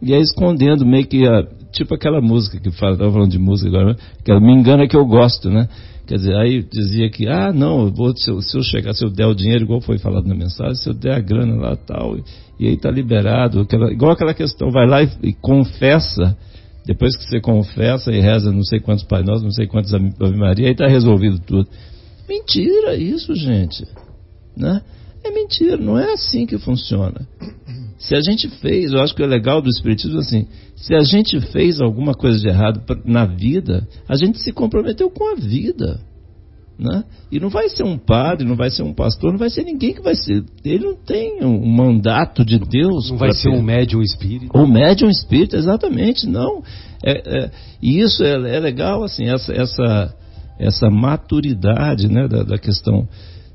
[0.01, 1.23] e aí escondendo meio que
[1.71, 3.95] tipo aquela música que fala, estava falando de música agora, né?
[4.23, 5.67] que ela me engana que eu gosto, né?
[6.07, 9.09] Quer dizer, aí dizia que, ah, não, vou, se, eu, se eu chegar, se eu
[9.09, 12.15] der o dinheiro, igual foi falado na mensagem, se eu der a grana lá tal,
[12.15, 12.23] e,
[12.59, 16.37] e aí tá liberado, aquela, igual aquela questão, vai lá e, e, confessa,
[16.85, 20.37] depois que você confessa e reza não sei quantos Pai Nosso, não sei quantos Ave
[20.37, 21.67] Maria, aí tá resolvido tudo.
[22.29, 23.83] Mentira isso, gente,
[24.55, 24.81] né?
[25.23, 27.27] É mentira, não é assim que funciona.
[27.97, 31.39] Se a gente fez, eu acho que é legal do Espiritismo assim, se a gente
[31.51, 35.99] fez alguma coisa de errado na vida, a gente se comprometeu com a vida.
[36.77, 37.05] Né?
[37.31, 39.93] E não vai ser um padre, não vai ser um pastor, não vai ser ninguém
[39.93, 40.43] que vai ser.
[40.63, 43.09] Ele não tem um mandato de Deus.
[43.09, 43.57] Não vai ser ter.
[43.57, 44.57] um médium espírita.
[44.57, 46.61] Um médium espírita, exatamente, não.
[47.03, 50.13] É, é, e isso é, é, legal, assim, essa, essa,
[50.59, 53.07] essa maturidade né, da, da questão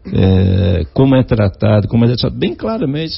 [0.06, 3.14] é, como é tratado, como é tratado, bem claramente,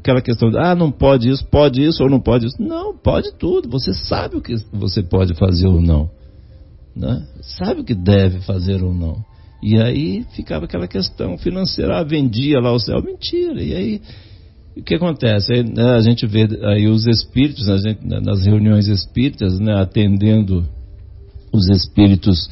[0.00, 2.60] aquela questão de, ah, não pode isso, pode isso ou não pode isso.
[2.60, 3.68] Não, pode tudo.
[3.70, 6.10] Você sabe o que você pode fazer ou não.
[6.96, 7.26] Né?
[7.40, 9.24] Sabe o que deve fazer ou não.
[9.62, 13.62] E aí ficava aquela questão financeira, ah, vendia lá o céu, mentira.
[13.62, 14.00] E aí,
[14.76, 15.52] o que acontece?
[15.52, 20.66] Aí, né, a gente vê aí os espíritos, gente, né, nas reuniões espíritas, né, atendendo
[21.52, 22.48] os espíritos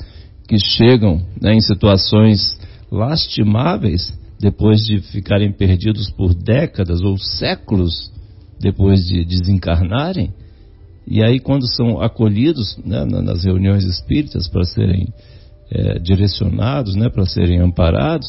[0.47, 2.59] que chegam né, em situações
[2.91, 8.13] lastimáveis depois de ficarem perdidos por décadas ou séculos
[8.61, 10.33] depois de desencarnarem.
[11.07, 15.09] E aí, quando são acolhidos né, nas reuniões espíritas para serem
[15.71, 18.29] é, direcionados, né, para serem amparados,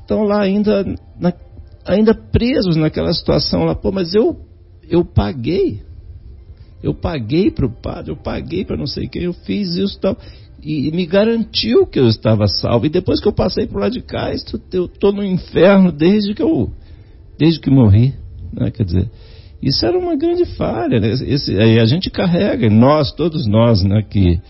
[0.00, 0.84] estão lá ainda,
[1.18, 1.32] na,
[1.84, 3.74] ainda presos naquela situação lá.
[3.74, 4.36] Pô, mas eu,
[4.88, 5.82] eu paguei.
[6.82, 10.16] Eu paguei para o padre, eu paguei para não sei quem, eu fiz isso tal
[10.62, 12.86] e me garantiu que eu estava salvo.
[12.86, 14.32] E depois que eu passei por lá de cá,
[14.72, 16.70] eu estou no inferno desde que eu
[17.38, 18.14] desde que morri.
[18.52, 18.70] Né?
[18.70, 19.10] Quer dizer,
[19.62, 20.98] isso era uma grande falha.
[20.98, 21.12] Né?
[21.12, 24.40] Esse, a gente carrega, nós, todos nós né, que,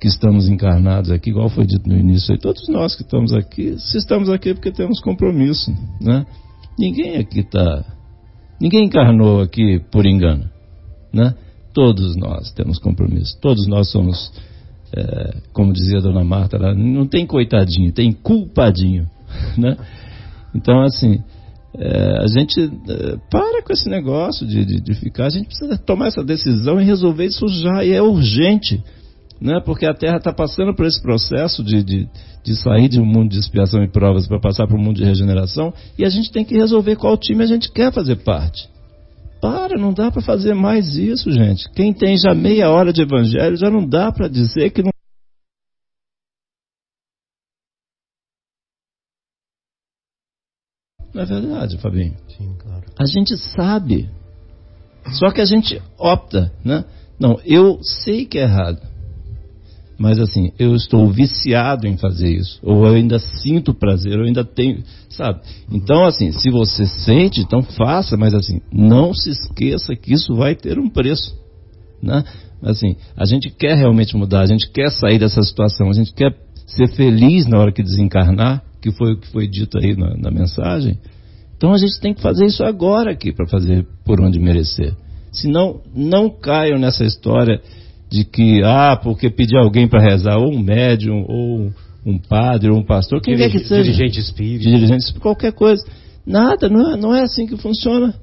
[0.00, 3.78] que estamos encarnados aqui, igual foi dito no início, aí, todos nós que estamos aqui,
[3.78, 5.70] se estamos aqui é porque temos compromisso.
[6.00, 6.26] Né?
[6.78, 7.84] Ninguém aqui está.
[8.60, 10.50] Ninguém encarnou aqui por engano.
[11.12, 11.34] Né?
[11.72, 13.38] Todos nós temos compromisso.
[13.40, 14.32] Todos nós somos
[14.94, 19.08] é, como dizia a dona Marta, não tem coitadinho, tem culpadinho.
[19.56, 19.78] Né?
[20.54, 21.22] Então, assim,
[21.74, 25.78] é, a gente é, para com esse negócio de, de, de, ficar, a gente precisa
[25.78, 28.82] tomar essa decisão e resolver isso já, e é urgente,
[29.40, 29.58] né?
[29.64, 32.08] porque a Terra está passando por esse processo de, de,
[32.44, 35.04] de, sair de um mundo de expiação e provas para passar para um mundo de
[35.04, 38.68] regeneração, e a gente tem que resolver qual time a gente quer fazer parte.
[39.42, 41.68] Para, não dá para fazer mais isso, gente.
[41.72, 44.92] Quem tem já meia hora de evangelho já não dá para dizer que não
[51.12, 52.16] Não é verdade, Fabinho?
[52.28, 52.84] Sim, claro.
[52.96, 54.08] A gente sabe.
[55.18, 56.84] Só que a gente opta, né?
[57.18, 58.80] Não, eu sei que é errado.
[60.02, 62.58] Mas assim, eu estou viciado em fazer isso.
[62.60, 64.82] Ou eu ainda sinto prazer, eu ainda tenho.
[65.08, 65.40] Sabe?
[65.70, 70.56] Então, assim, se você sente, então faça, mas assim, não se esqueça que isso vai
[70.56, 71.32] ter um preço.
[72.02, 72.24] Né?
[72.60, 76.36] Assim, a gente quer realmente mudar, a gente quer sair dessa situação, a gente quer
[76.66, 80.30] ser feliz na hora que desencarnar que foi o que foi dito aí na, na
[80.32, 80.98] mensagem.
[81.56, 84.96] Então a gente tem que fazer isso agora aqui para fazer por onde merecer.
[85.30, 87.62] Senão, não caiam nessa história
[88.12, 91.72] de que, ah, porque pedir alguém para rezar, ou um médium, ou
[92.04, 93.82] um padre, ou um pastor, quem quer que seja.
[93.82, 94.64] Dirigente espírita.
[94.64, 95.82] Dirigente espírita, qualquer coisa.
[96.26, 98.14] Nada, não é, não é assim que funciona.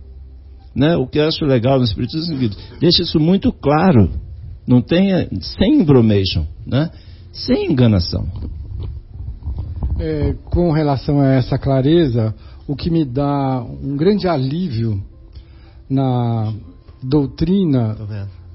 [0.75, 0.95] Né?
[0.95, 4.09] O que eu acho legal no Espiritismo é deixa isso muito claro.
[4.67, 6.91] Não tenha, sem embromation, né?
[7.33, 8.27] sem enganação
[9.99, 12.33] é, com relação a essa clareza,
[12.65, 15.03] o que me dá um grande alívio
[15.89, 16.53] na
[17.03, 17.95] doutrina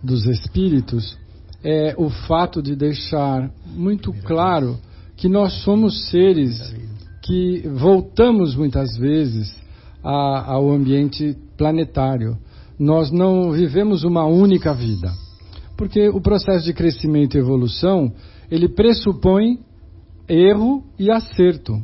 [0.03, 1.17] dos espíritos
[1.65, 4.79] é o fato de deixar muito claro
[5.17, 6.75] que nós somos seres
[7.23, 9.57] que voltamos muitas vezes
[10.03, 12.37] a, ao ambiente planetário.
[12.79, 15.11] Nós não vivemos uma única vida.
[15.75, 18.13] Porque o processo de crescimento e evolução,
[18.51, 19.59] ele pressupõe
[20.29, 21.83] erro e acerto.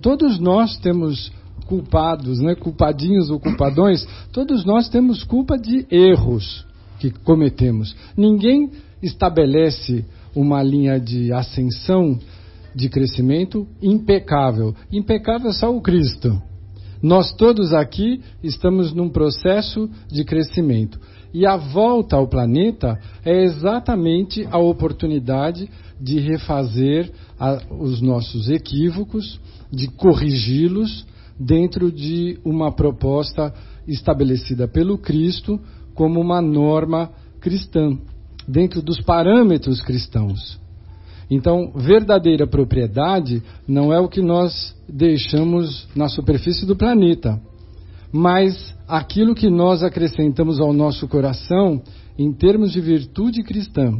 [0.00, 1.32] todos nós temos
[1.66, 6.64] culpados, né, culpadinhos ou culpadões, todos nós temos culpa de erros
[7.02, 7.96] que cometemos.
[8.16, 8.70] Ninguém
[9.02, 10.04] estabelece
[10.36, 12.16] uma linha de ascensão,
[12.74, 14.72] de crescimento impecável.
[14.92, 16.40] Impecável é só o Cristo.
[17.02, 21.00] Nós todos aqui estamos num processo de crescimento.
[21.34, 25.68] E a volta ao planeta é exatamente a oportunidade
[26.00, 29.40] de refazer a, os nossos equívocos,
[29.72, 31.04] de corrigi-los
[31.36, 33.52] dentro de uma proposta
[33.88, 35.58] estabelecida pelo Cristo
[35.94, 37.98] como uma norma cristã,
[38.46, 40.60] dentro dos parâmetros cristãos.
[41.30, 47.40] Então, verdadeira propriedade não é o que nós deixamos na superfície do planeta,
[48.12, 51.82] mas aquilo que nós acrescentamos ao nosso coração
[52.18, 53.98] em termos de virtude cristã.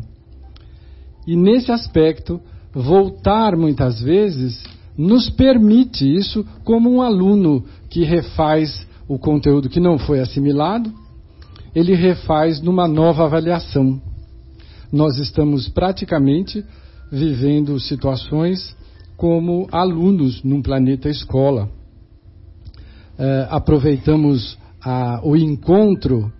[1.26, 2.40] E nesse aspecto,
[2.74, 4.62] voltar muitas vezes
[4.96, 10.92] nos permite isso como um aluno que refaz o conteúdo que não foi assimilado,
[11.74, 14.00] ele refaz numa nova avaliação.
[14.92, 16.64] Nós estamos praticamente
[17.10, 18.76] vivendo situações
[19.16, 21.68] como alunos num planeta escola.
[23.18, 26.32] É, aproveitamos a, o encontro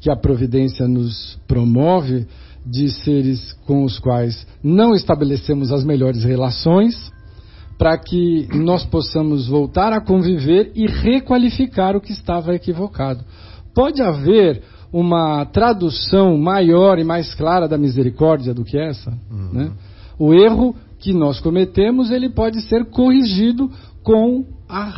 [0.00, 2.26] que a providência nos promove
[2.64, 7.12] de seres com os quais não estabelecemos as melhores relações,
[7.78, 13.24] para que nós possamos voltar a conviver e requalificar o que estava equivocado.
[13.74, 14.62] Pode haver
[14.96, 19.10] uma tradução maior e mais clara da misericórdia do que essa?
[19.30, 19.50] Uhum.
[19.52, 19.72] Né?
[20.18, 23.70] O erro que nós cometemos ele pode ser corrigido
[24.02, 24.46] com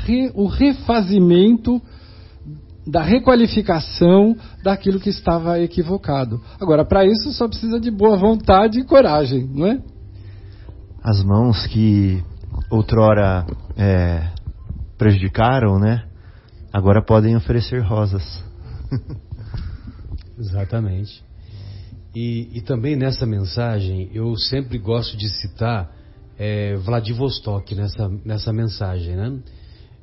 [0.04, 1.82] re, o refazimento
[2.86, 6.40] da requalificação daquilo que estava equivocado.
[6.60, 9.82] Agora, para isso só precisa de boa vontade e coragem, não é?
[11.02, 12.22] As mãos que
[12.70, 13.44] outrora
[13.76, 14.28] é,
[14.96, 16.04] prejudicaram, né?
[16.72, 18.44] Agora podem oferecer rosas.
[20.38, 21.22] Exatamente.
[22.14, 25.94] E, e, também nessa mensagem eu sempre gosto de citar
[26.38, 29.38] é, Vladivostok nessa, nessa mensagem, né?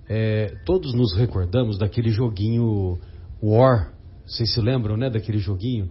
[0.07, 2.99] É, todos nos recordamos daquele joguinho
[3.41, 3.93] War.
[4.25, 5.89] Vocês se lembram, né, daquele joguinho?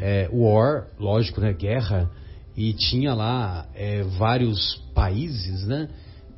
[0.00, 2.10] É, War, lógico, né, guerra.
[2.56, 5.88] E tinha lá é, vários países, né?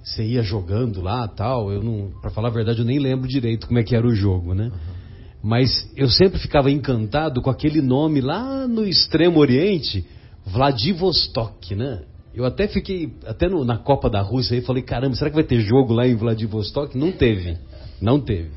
[0.03, 1.72] Você ia jogando lá, tal.
[1.72, 4.14] Eu não, para falar a verdade, eu nem lembro direito como é que era o
[4.14, 4.64] jogo, né?
[4.64, 5.00] Uhum.
[5.43, 10.05] Mas eu sempre ficava encantado com aquele nome lá no extremo oriente,
[10.47, 12.03] Vladivostok, né?
[12.34, 15.45] Eu até fiquei, até no, na Copa da Rússia aí, falei, caramba, será que vai
[15.45, 16.97] ter jogo lá em Vladivostok?
[16.97, 17.57] Não teve,
[18.01, 18.51] não teve.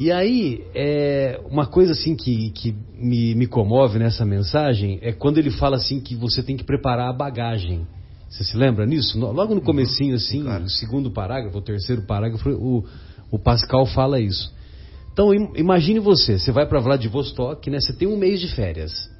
[0.00, 5.38] E aí, é, uma coisa assim que, que me, me comove nessa mensagem é quando
[5.38, 7.86] ele fala assim que você tem que preparar a bagagem.
[8.28, 9.18] Você se lembra nisso?
[9.18, 10.64] Logo no comecinho, assim, claro.
[10.64, 12.84] o segundo parágrafo, o terceiro parágrafo, o,
[13.30, 14.52] O Pascal fala isso.
[15.18, 17.80] Então imagine você, você vai para Vladivostok, né?
[17.80, 19.10] Você tem um mês de férias.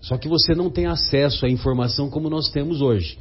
[0.00, 3.18] Só que você não tem acesso à informação como nós temos hoje.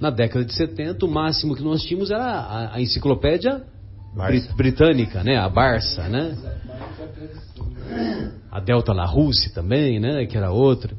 [0.00, 3.62] Na década de 70, o máximo que nós tínhamos era a, a enciclopédia
[4.14, 5.36] Brit britânica, né?
[5.36, 6.34] A Barça, né?
[8.50, 10.24] A Delta La Russe também, né?
[10.24, 10.96] Que era outra.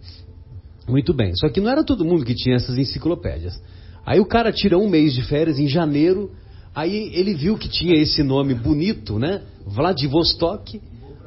[0.87, 1.35] Muito bem.
[1.37, 3.59] Só que não era todo mundo que tinha essas enciclopédias.
[4.05, 6.29] Aí o cara tira um mês de férias em janeiro.
[6.77, 9.41] Aí ele viu que tinha esse nome bonito, né?
[9.65, 10.79] Vladivostok.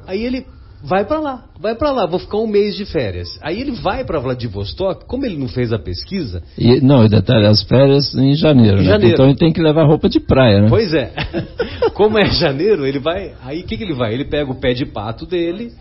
[0.07, 0.45] Aí ele
[0.81, 3.37] vai para lá, vai para lá, vou ficar um mês de férias.
[3.41, 6.41] Aí ele vai para Vladivostok, como ele não fez a pesquisa.
[6.57, 8.91] E, não, detalhe, as férias em janeiro, em né?
[8.91, 9.13] janeiro.
[9.13, 10.69] Então ele tem que levar roupa de praia, né?
[10.69, 11.11] Pois é.
[11.95, 13.33] como é janeiro, ele vai.
[13.43, 14.13] Aí o que, que ele vai?
[14.13, 15.73] Ele pega o pé de pato dele,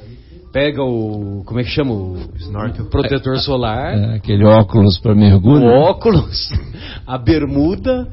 [0.53, 1.45] pega o.
[1.47, 1.93] Como é que chama?
[1.95, 2.87] O Snorkel.
[2.87, 3.97] protetor solar.
[3.97, 5.67] É, aquele óculos para mergulho.
[5.67, 6.51] O óculos,
[7.07, 8.09] a bermuda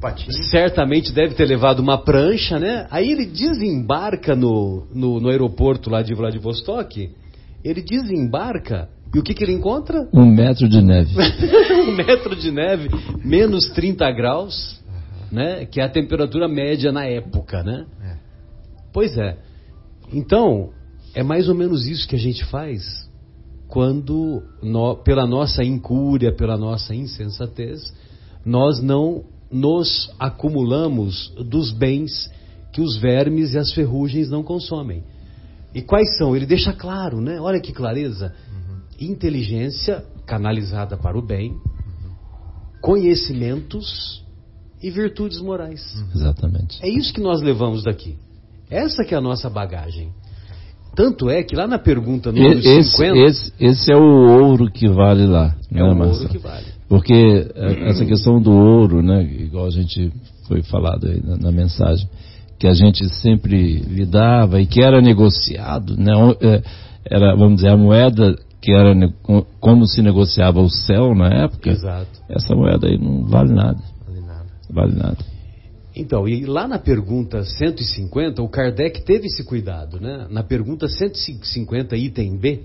[0.00, 0.32] Patinho.
[0.50, 2.86] Certamente deve ter levado uma prancha, né?
[2.90, 7.10] Aí ele desembarca no, no, no aeroporto lá de Vladivostok.
[7.62, 10.08] Ele desembarca e o que, que ele encontra?
[10.12, 11.14] Um metro de neve.
[11.88, 12.88] um metro de neve,
[13.24, 14.80] menos 30 graus,
[15.32, 15.66] né?
[15.66, 17.86] Que é a temperatura média na época, né?
[18.02, 18.16] É.
[18.92, 19.36] Pois é.
[20.12, 20.70] Então,
[21.14, 23.08] é mais ou menos isso que a gente faz
[23.66, 27.80] quando, no, pela nossa incúria, pela nossa insensatez,
[28.44, 32.30] nós não nos acumulamos dos bens
[32.72, 35.02] que os vermes e as ferrugens não consomem.
[35.74, 36.36] E quais são?
[36.36, 37.40] Ele deixa claro, né?
[37.40, 38.32] Olha que clareza.
[38.52, 39.10] Uhum.
[39.10, 41.60] Inteligência canalizada para o bem, uhum.
[42.80, 44.24] conhecimentos
[44.82, 45.82] e virtudes morais.
[45.94, 46.08] Uhum.
[46.14, 46.78] Exatamente.
[46.82, 48.16] É isso que nós levamos daqui.
[48.68, 50.12] Essa que é a nossa bagagem.
[50.94, 53.18] Tanto é que lá na pergunta número esse, 50...
[53.18, 55.56] Esse, esse é o ouro que vale lá.
[55.70, 56.66] É né, o ouro que vale.
[56.90, 57.14] Porque
[57.54, 60.12] é, essa questão do ouro, né, igual a gente
[60.48, 62.08] foi falado aí na, na mensagem,
[62.58, 66.62] que a gente sempre lidava e que era negociado, né, é,
[67.08, 68.92] era, vamos dizer, a moeda que era
[69.60, 72.10] como se negociava o céu na época, Exato.
[72.28, 73.78] essa moeda aí não vale nada.
[74.04, 74.46] Vale nada.
[74.68, 75.18] Vale nada.
[75.94, 80.26] Então, e lá na pergunta 150, o Kardec teve esse cuidado, né?
[80.28, 82.62] Na pergunta 150, item B,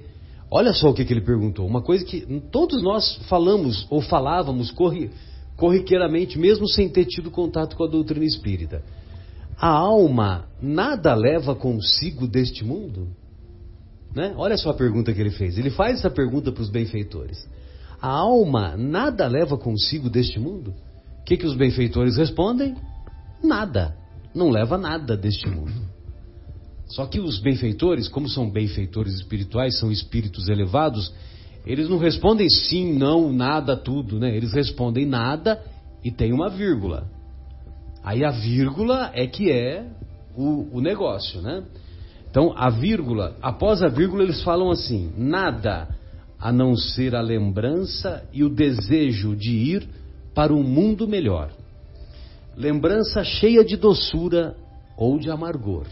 [0.49, 1.65] Olha só o que, que ele perguntou.
[1.65, 2.21] Uma coisa que
[2.51, 5.11] todos nós falamos ou falávamos corri,
[5.57, 8.83] corriqueiramente, mesmo sem ter tido contato com a doutrina espírita.
[9.57, 13.07] A alma nada leva consigo deste mundo?
[14.13, 14.33] Né?
[14.37, 15.57] Olha só a pergunta que ele fez.
[15.57, 17.47] Ele faz essa pergunta para os benfeitores.
[18.01, 20.73] A alma nada leva consigo deste mundo?
[21.21, 22.75] O que, que os benfeitores respondem?
[23.43, 23.95] Nada.
[24.33, 25.94] Não leva nada deste mundo.
[26.87, 31.11] Só que os benfeitores, como são benfeitores espirituais, são espíritos elevados,
[31.65, 34.35] eles não respondem sim, não, nada, tudo, né?
[34.35, 35.61] Eles respondem nada
[36.03, 37.07] e tem uma vírgula.
[38.03, 39.87] Aí a vírgula é que é
[40.37, 41.63] o, o negócio, né?
[42.29, 45.87] Então a vírgula, após a vírgula eles falam assim: nada
[46.39, 49.89] a não ser a lembrança e o desejo de ir
[50.35, 51.51] para um mundo melhor.
[52.55, 54.55] Lembrança cheia de doçura
[54.95, 55.87] ou de amargor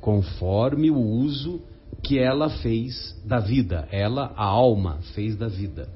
[0.00, 1.60] conforme o uso
[2.02, 5.88] que ela fez da vida, ela, a alma, fez da vida.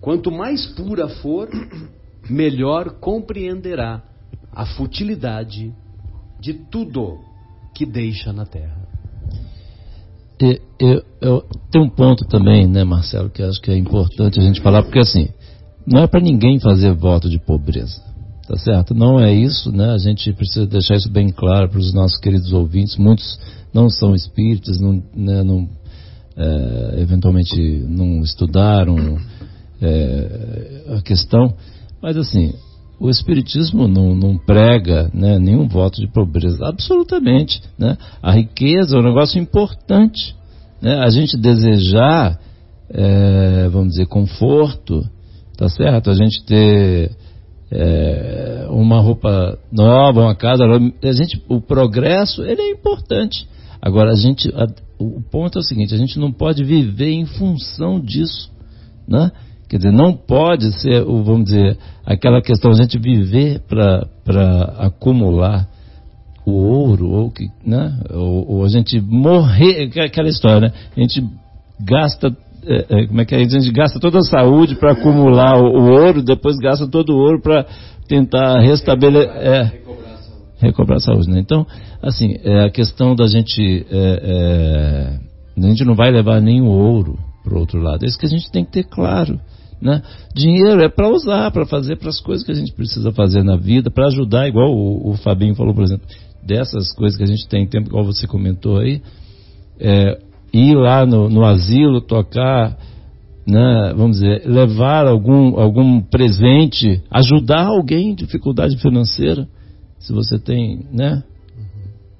[0.00, 1.48] Quanto mais pura for,
[2.28, 4.02] melhor compreenderá
[4.52, 5.72] a futilidade
[6.40, 7.18] de tudo
[7.74, 8.86] que deixa na terra.
[10.78, 14.60] Eu, eu, tem um ponto também, né, Marcelo, que acho que é importante a gente
[14.60, 15.30] falar, porque assim,
[15.86, 18.02] não é para ninguém fazer voto de pobreza.
[18.48, 18.94] Tá certo?
[18.94, 19.90] Não é isso, né?
[19.90, 22.96] A gente precisa deixar isso bem claro para os nossos queridos ouvintes.
[22.96, 23.38] Muitos
[23.74, 25.68] não são espíritas, não, né, não
[26.36, 27.56] é, eventualmente
[27.88, 29.18] não estudaram
[29.80, 31.54] é, a questão,
[32.00, 32.52] mas assim,
[33.00, 37.60] o Espiritismo não, não prega né, nenhum voto de pobreza, absolutamente.
[37.78, 37.96] Né?
[38.22, 40.34] A riqueza é um negócio importante.
[40.80, 40.94] Né?
[41.00, 42.38] A gente desejar,
[42.90, 45.02] é, vamos dizer, conforto,
[45.56, 46.10] tá certo?
[46.10, 47.10] A gente ter
[47.70, 53.48] é, uma roupa nova, uma casa a gente, o progresso ele é importante.
[53.80, 54.66] Agora a gente, a,
[54.98, 58.50] o ponto é o seguinte: a gente não pode viver em função disso,
[59.06, 59.30] né?
[59.68, 64.08] Quer dizer, não pode ser, vamos dizer, aquela questão a gente viver para
[64.78, 65.68] acumular
[66.44, 67.98] o ouro ou que, né?
[68.10, 70.72] Ou, ou, a gente morrer, aquela história, né?
[70.96, 71.28] A gente
[71.80, 72.30] gasta
[73.08, 73.38] como é que é?
[73.38, 77.18] a gente gasta toda a saúde para acumular o, o, ouro, depois gasta todo o
[77.18, 77.64] ouro para
[78.08, 79.30] tentar restabelecer.
[79.30, 79.72] É,
[80.58, 81.28] recobrar a saúde.
[81.30, 81.38] Né?
[81.38, 81.66] Então,
[82.02, 83.86] assim, é a questão da gente.
[83.90, 85.20] É,
[85.56, 88.04] é, a gente não vai levar nem o ouro para o outro lado.
[88.04, 89.38] É isso que a gente tem que ter claro.
[89.80, 90.02] Né?
[90.34, 93.56] Dinheiro é para usar, para fazer para as coisas que a gente precisa fazer na
[93.56, 96.06] vida, para ajudar, igual o, o Fabinho falou, por exemplo.
[96.42, 99.02] dessas coisas que a gente tem tempo, igual você comentou aí,
[99.78, 100.18] é,
[100.56, 102.76] ir lá no, no asilo, tocar,
[103.46, 109.48] né, vamos dizer, levar algum, algum presente, ajudar alguém em dificuldade financeira,
[109.98, 111.22] se você tem né,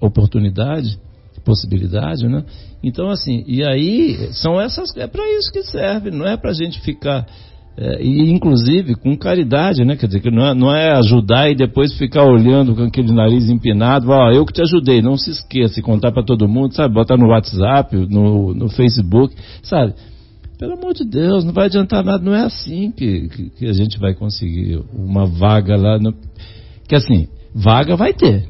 [0.00, 0.98] oportunidade,
[1.44, 2.44] possibilidade, né?
[2.82, 6.54] Então, assim, e aí são essas, é para isso que serve, não é para a
[6.54, 7.26] gente ficar
[7.78, 9.96] é, e inclusive com caridade, né?
[9.96, 13.50] Quer dizer, que não é, não é, ajudar e depois ficar olhando com aquele nariz
[13.50, 16.94] empinado, ó, eu que te ajudei, não se esqueça, contar para todo mundo, sabe?
[16.94, 19.92] Botar no WhatsApp, no, no Facebook, sabe?
[20.58, 23.74] Pelo amor de Deus, não vai adiantar nada, não é assim que, que, que a
[23.74, 25.98] gente vai conseguir uma vaga lá.
[25.98, 26.14] No...
[26.88, 28.48] Que assim, vaga vai ter,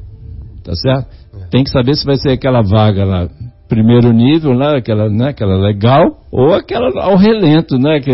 [0.63, 1.09] tá certo?
[1.51, 3.29] Tem que saber se vai ser aquela vaga lá,
[3.67, 7.99] primeiro nível, lá, aquela, né, aquela legal, ou aquela ao relento, né?
[7.99, 8.11] Que,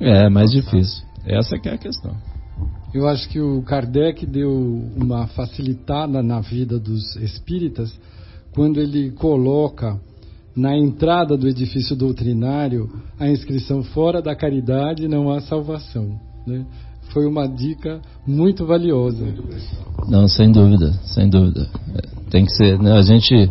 [0.00, 1.04] é, mais difícil.
[1.26, 2.14] Essa que é a questão.
[2.92, 4.50] Eu acho que o Kardec deu
[4.96, 7.92] uma facilitada na vida dos espíritas
[8.52, 10.00] quando ele coloca
[10.56, 16.18] na entrada do edifício doutrinário a inscrição fora da caridade não há salvação.
[16.46, 16.66] Né?
[17.12, 19.24] Foi uma dica muito valiosa.
[20.08, 21.68] Não, sem dúvida, sem dúvida.
[21.94, 22.78] É, tem que ser.
[22.78, 22.92] Né?
[22.92, 23.50] A gente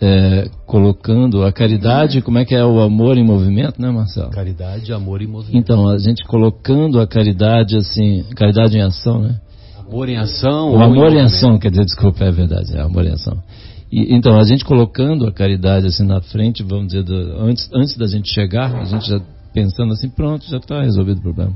[0.00, 4.30] é, colocando a caridade, como é que é o amor em movimento, né, Marcelo?
[4.30, 5.56] Caridade, amor em movimento.
[5.56, 9.40] Então, a gente colocando a caridade assim, caridade em ação, né?
[9.78, 10.74] Amor em ação.
[10.74, 13.42] O amor em, em ação, quer dizer, desculpa, é verdade, é amor em ação.
[13.90, 17.96] E, então, a gente colocando a caridade assim na frente, vamos dizer, do, antes, antes
[17.96, 19.20] da gente chegar, a gente já
[19.54, 21.54] pensando assim, pronto, já está resolvido o problema,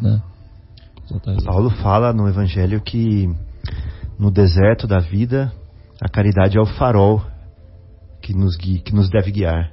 [0.00, 0.22] né?
[1.24, 3.28] Tá Paulo fala no Evangelho que
[4.16, 5.52] no deserto da vida
[6.00, 7.20] a caridade é o farol
[8.30, 9.72] que nos, guia, que nos deve guiar.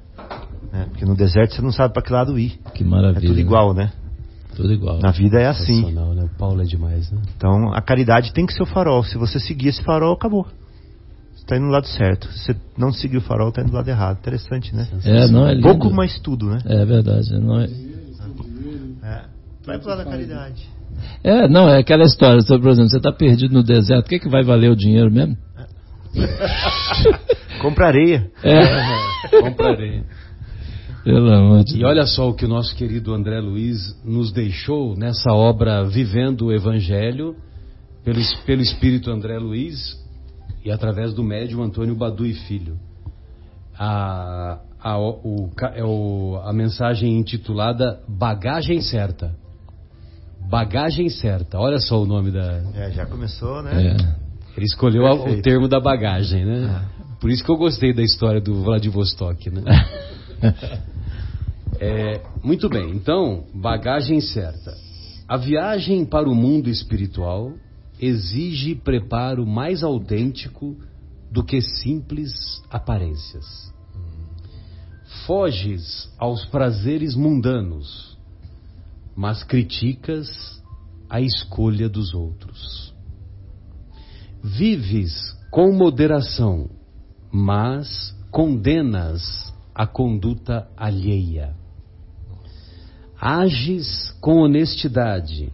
[0.72, 0.86] Né?
[0.90, 2.58] Porque no deserto você não sabe para que lado ir.
[2.74, 3.24] Que maravilha.
[3.24, 3.92] É tudo igual, né?
[4.56, 4.98] Tudo igual.
[4.98, 5.92] Na vida é assim.
[5.92, 6.24] Né?
[6.24, 7.22] O Paulo é demais, né?
[7.36, 9.04] Então a caridade tem que ser o farol.
[9.04, 10.44] Se você seguir esse farol, acabou.
[11.34, 12.26] Você está indo no lado certo.
[12.32, 14.18] Se você não seguir o farol, está indo do lado errado.
[14.18, 14.88] Interessante, né?
[15.04, 15.68] É, não é lindo.
[15.68, 16.58] Pouco mais tudo, né?
[16.66, 17.30] É verdade.
[17.38, 17.66] Não é...
[19.04, 19.24] é.
[19.64, 20.68] Vai pro lado da caridade.
[21.22, 22.42] É, não, é aquela história.
[22.44, 25.12] Por exemplo, você está perdido no deserto, o que, é que vai valer o dinheiro
[25.12, 25.36] mesmo?
[27.60, 28.30] Compraria.
[28.42, 29.28] É.
[29.40, 30.04] Compraria.
[31.04, 34.96] Pelo amor de E olha só o que o nosso querido André Luiz nos deixou
[34.96, 37.36] nessa obra Vivendo o Evangelho,
[38.04, 39.96] pelo, pelo Espírito André Luiz
[40.64, 42.76] e através do médium Antônio Badu e Filho.
[43.78, 49.34] A, a, o, é o, a mensagem intitulada Bagagem Certa.
[50.50, 51.58] Bagagem Certa.
[51.58, 52.62] Olha só o nome da.
[52.74, 53.96] É, já começou, né?
[53.96, 53.96] É.
[54.56, 55.38] Ele escolheu Perfeito.
[55.38, 56.68] o termo da bagagem, né?
[56.68, 56.97] Ah.
[57.20, 59.62] Por isso que eu gostei da história do Vladivostok, né?
[61.80, 64.76] é, muito bem, então, bagagem certa.
[65.26, 67.52] A viagem para o mundo espiritual
[68.00, 70.76] exige preparo mais autêntico
[71.30, 73.72] do que simples aparências.
[75.26, 78.16] Foges aos prazeres mundanos,
[79.16, 80.62] mas criticas
[81.10, 82.94] a escolha dos outros.
[84.42, 86.77] Vives com moderação
[87.30, 91.54] mas condenas a conduta alheia.
[93.20, 95.52] Ages com honestidade,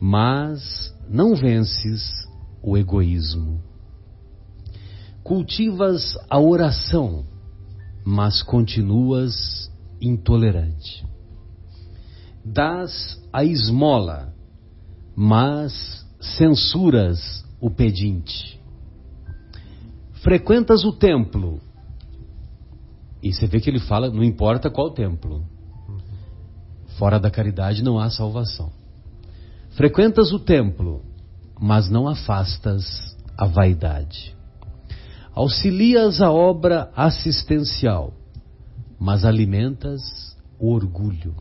[0.00, 2.26] mas não vences
[2.62, 3.60] o egoísmo.
[5.22, 7.24] Cultivas a oração,
[8.04, 11.06] mas continuas intolerante.
[12.44, 14.34] Dás a esmola,
[15.16, 18.60] mas censuras o pedinte
[20.24, 21.60] frequentas o templo.
[23.22, 25.44] E você vê que ele fala, não importa qual templo.
[26.98, 28.72] Fora da caridade não há salvação.
[29.72, 31.02] Frequentas o templo,
[31.60, 34.34] mas não afastas a vaidade.
[35.34, 38.14] Auxilias a obra assistencial,
[38.98, 40.00] mas alimentas
[40.58, 41.34] o orgulho.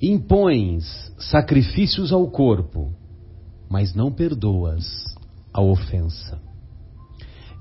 [0.00, 2.90] Impões sacrifícios ao corpo,
[3.68, 4.86] mas não perdoas
[5.52, 6.43] a ofensa.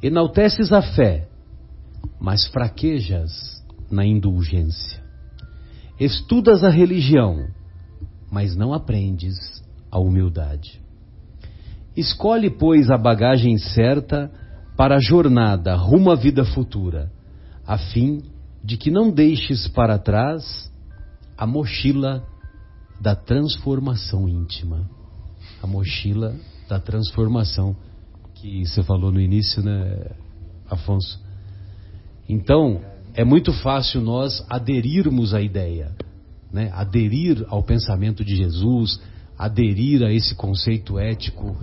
[0.04, 1.30] Enalteces a fé,
[2.20, 5.02] mas fraquejas na indulgência.
[5.98, 7.48] Estudas a religião,
[8.30, 10.82] mas não aprendes a humildade.
[11.96, 14.30] Escolhe, pois, a bagagem certa
[14.76, 17.10] para a jornada rumo à vida futura,
[17.66, 18.24] a fim
[18.62, 20.70] de que não deixes para trás
[21.38, 22.28] a mochila
[23.00, 24.90] da transformação íntima.
[25.62, 26.36] A mochila
[26.68, 27.93] da transformação íntima
[28.44, 30.12] que você falou no início, né,
[30.70, 31.18] Afonso?
[32.28, 32.82] Então,
[33.14, 35.96] é muito fácil nós aderirmos à ideia,
[36.52, 36.70] né?
[36.74, 39.02] aderir ao pensamento de Jesus,
[39.38, 41.56] aderir a esse conceito ético.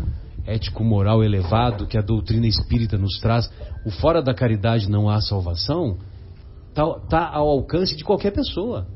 [0.47, 3.51] ético-moral elevado que a doutrina espírita nos traz,
[3.85, 5.99] o fora da caridade não há salvação,
[6.71, 8.87] está tá ao alcance de qualquer pessoa.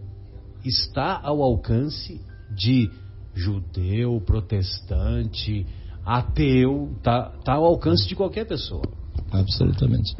[0.64, 2.18] Está ao alcance
[2.50, 2.90] de
[3.34, 5.66] judeu, protestante,
[6.04, 8.88] ateu, está tá ao alcance de qualquer pessoa.
[9.32, 10.14] Absolutamente.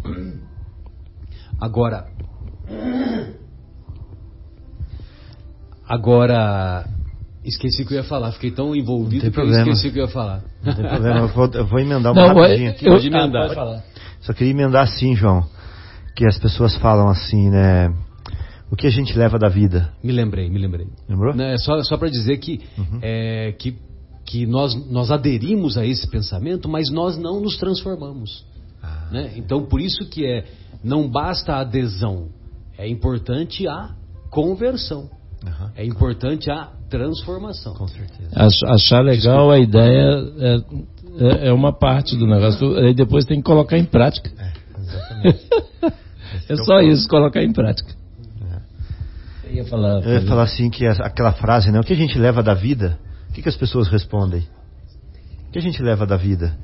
[1.60, 2.06] Agora,
[5.86, 6.86] agora
[7.44, 8.32] esqueci o que eu ia falar.
[8.32, 9.58] Fiquei tão envolvido que eu problema.
[9.70, 10.44] esqueci o que eu ia falar.
[10.62, 12.86] Não tem problema, eu vou, eu vou emendar uma Não, rapidinho aqui.
[12.86, 13.42] eu- Pode emendar.
[13.42, 13.84] Ah, pode falar.
[14.20, 15.46] Só queria emendar assim, João,
[16.16, 17.94] que as pessoas falam assim, né?
[18.70, 20.88] O que a gente leva da vida, Me lembrei, me lembrei.
[21.08, 21.34] lembrou?
[21.34, 22.62] Não, é só, só para dizer que,
[23.02, 23.76] é, que,
[24.24, 28.44] que nós, nós aderimos a esse pensamento, mas nós não nos transformamos.
[29.10, 29.32] né?
[29.36, 30.44] Então, por isso que é,
[30.82, 32.28] não basta a adesão,
[32.78, 33.90] é importante a
[34.30, 35.08] conversão,
[35.46, 37.74] Aham, é importante a transformação.
[37.74, 38.30] com certeza.
[38.34, 40.56] Ach- Achar legal a ideia é,
[41.18, 44.30] é, é uma parte do negócio, aí depois tem que colocar em prática.
[44.78, 45.46] Exatamente.
[46.48, 47.94] É só isso, colocar em prática.
[49.44, 50.02] Eu ia falar.
[50.02, 51.78] Eu ia falar assim que aquela frase, né?
[51.78, 52.98] O que a gente leva da vida?
[53.34, 54.46] O que, que as pessoas respondem?
[55.48, 56.56] O que a gente leva da vida?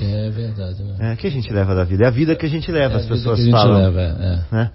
[0.00, 1.10] É verdade, né?
[1.10, 2.04] É, o que a gente leva da vida?
[2.04, 3.54] É a vida que a gente leva, É a as vida pessoas que a gente
[3.54, 3.76] falam.
[3.76, 4.70] leva, é, né?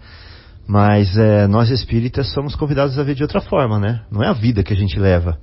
[0.67, 4.01] Mas é, nós espíritas somos convidados a ver de outra forma, né?
[4.11, 5.37] Não é a vida que a gente leva.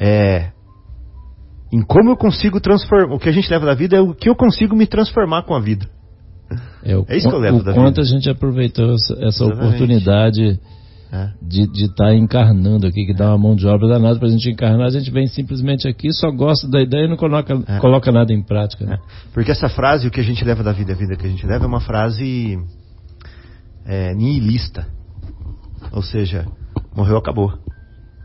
[0.00, 0.50] É
[1.70, 3.14] em como eu consigo transformar.
[3.14, 5.54] O que a gente leva da vida é o que eu consigo me transformar com
[5.54, 5.86] a vida.
[6.82, 8.00] É, o, É isso que eu levo o da quanto vida.
[8.00, 10.58] a gente aproveitou essa, essa oportunidade
[11.16, 11.30] É.
[11.40, 14.90] de estar encarnando aqui, que dá uma mão de obra danada pra gente encarnar, a
[14.90, 17.78] gente vem simplesmente aqui, só gosta da ideia e não coloca, É.
[17.78, 18.84] coloca nada em prática.
[18.84, 18.96] né?
[18.96, 19.30] É.
[19.32, 21.46] Porque essa frase, o que a gente leva da vida a vida que a gente
[21.46, 22.58] leva, é uma frase
[23.86, 24.86] é, nihilista.
[25.92, 26.46] Ou seja,
[26.96, 27.52] morreu, acabou.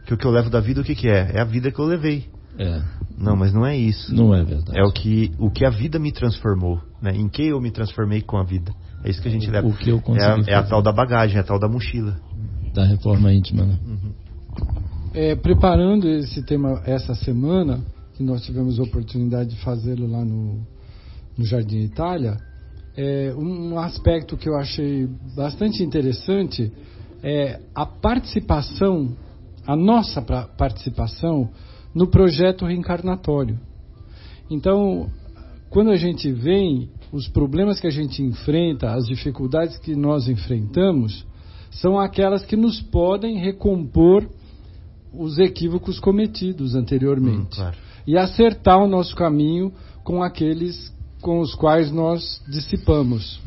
[0.08, 1.34] Que o que eu levo da vida, o que, que é?
[1.36, 2.26] É a vida que eu levei.
[2.58, 2.82] É,
[3.18, 4.14] Não, mas não é isso.
[4.14, 4.78] não é verdade.
[4.78, 7.12] É o que, o que a vida me transformou, né?
[7.16, 8.74] Em que eu me transformei com a vida.
[9.04, 9.68] É isso que a gente leva.
[9.68, 12.18] O que eu é, a, é a tal da bagagem, é a tal da mochila.
[12.80, 13.78] Da reforma íntima, né?
[15.14, 17.84] É, preparando esse tema essa semana,
[18.16, 20.66] que nós tivemos a oportunidade de fazê-lo lá no,
[21.38, 22.38] no Jardim Itália,
[22.96, 26.72] é, um aspecto que eu achei bastante interessante
[27.22, 29.14] é a participação,
[29.68, 31.50] a nossa participação
[31.94, 33.60] no projeto reencarnatório.
[34.50, 35.10] Então,
[35.70, 41.28] quando a gente vem, os problemas que a gente enfrenta, as dificuldades que nós enfrentamos,
[41.72, 44.28] são aquelas que nos podem recompor
[45.14, 47.78] os equívocos cometidos anteriormente Hum, claro.
[48.06, 49.72] e acertar o nosso caminho
[50.04, 53.42] com aqueles com os quais nós dissipamos.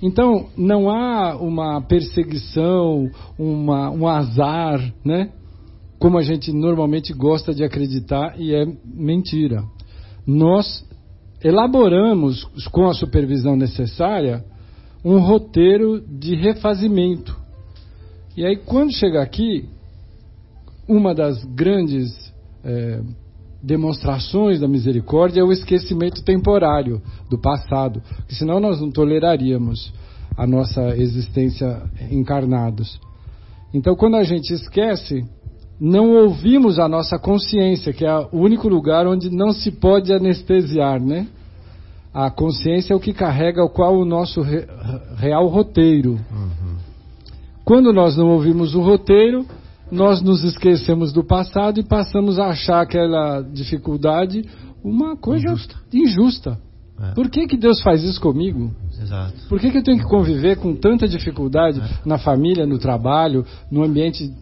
[0.00, 5.32] Então, não há uma perseguição, uma, um azar, né?
[5.98, 9.64] Como a gente normalmente gosta de acreditar e é mentira.
[10.24, 10.86] Nós
[11.42, 14.44] elaboramos, com a supervisão necessária,
[15.04, 17.36] um roteiro de refazimento.
[18.36, 19.68] E aí, quando chega aqui,
[20.88, 22.32] uma das grandes
[22.64, 23.00] eh,
[23.62, 29.92] demonstrações da misericórdia é o esquecimento temporário do passado, porque senão nós não toleraríamos
[30.36, 33.00] a nossa existência encarnados.
[33.74, 35.24] Então, quando a gente esquece,
[35.80, 41.02] não ouvimos a nossa consciência, que é o único lugar onde não se pode anestesiar,
[41.02, 41.26] né?
[42.12, 44.66] A consciência é o que carrega o qual o nosso re-
[45.16, 46.18] real roteiro.
[47.64, 49.44] Quando nós não ouvimos o roteiro,
[49.90, 54.44] nós nos esquecemos do passado e passamos a achar aquela dificuldade
[54.82, 55.74] uma coisa Injusta.
[55.92, 56.58] injusta.
[57.00, 57.12] É.
[57.14, 58.72] Por que, que Deus faz isso comigo?
[59.00, 59.34] Exato.
[59.48, 63.84] Por que, que eu tenho que conviver com tanta dificuldade na família, no trabalho, no
[63.84, 64.32] ambiente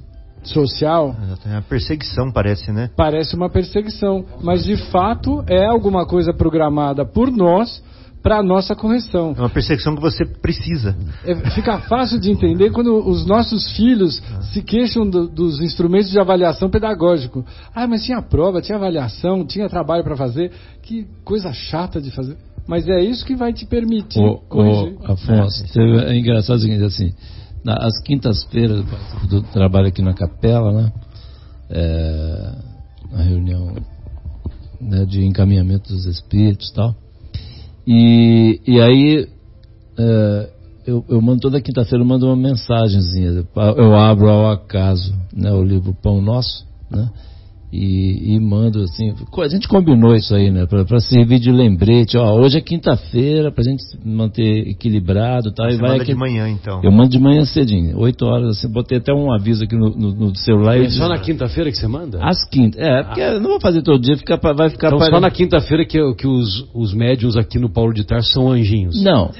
[0.50, 1.14] social?
[1.46, 2.90] É a perseguição, parece, né?
[2.96, 7.82] Parece uma perseguição, mas de fato é alguma coisa programada por nós
[8.22, 9.34] para a nossa correção.
[9.36, 10.96] É uma perseguição que você precisa.
[11.24, 14.20] É, fica fácil de entender quando os nossos filhos
[14.52, 17.44] se queixam do- dos instrumentos de avaliação pedagógico.
[17.72, 20.50] Ah, mas tinha prova, tinha avaliação, tinha trabalho para fazer.
[20.82, 22.36] Que coisa chata de fazer.
[22.66, 24.96] Mas é isso que vai te permitir Ô, corrigir.
[25.00, 27.14] ô, Afonso, É, é engraçado o seguinte, assim,
[27.66, 28.84] na- às quintas-feiras
[29.28, 30.92] do trabalho aqui na capela, né?
[31.68, 32.52] É,
[33.10, 33.74] na reunião
[34.80, 36.94] né, de encaminhamento dos espíritos tal.
[37.84, 39.28] E, e aí
[39.98, 40.50] é,
[40.86, 43.44] eu, eu mando toda quinta-feira eu mando uma mensagenzinha.
[43.76, 47.10] Eu abro ao acaso né, o livro Pão Nosso, né?
[47.78, 49.12] E, e, mando assim.
[49.38, 50.66] A gente combinou isso aí, né?
[50.66, 52.16] Para servir de lembrete.
[52.16, 55.64] Ó, hoje é quinta-feira, pra gente manter equilibrado tá?
[55.64, 56.12] Você e vai manda aqui...
[56.12, 56.80] de manhã, então.
[56.82, 58.58] Eu mando de manhã cedinho, 8 horas.
[58.58, 60.78] Assim, botei até um aviso aqui no, no, no celular.
[60.78, 62.18] É só na quinta-feira que você manda?
[62.22, 62.80] Às quintas.
[62.80, 63.38] É, porque ah.
[63.38, 64.88] não vou fazer todo dia, fica, vai ficar.
[64.88, 68.50] Então, só na quinta-feira que, que os, os médiums aqui no Paulo de Tarso são
[68.50, 69.02] anjinhos.
[69.02, 69.30] Não.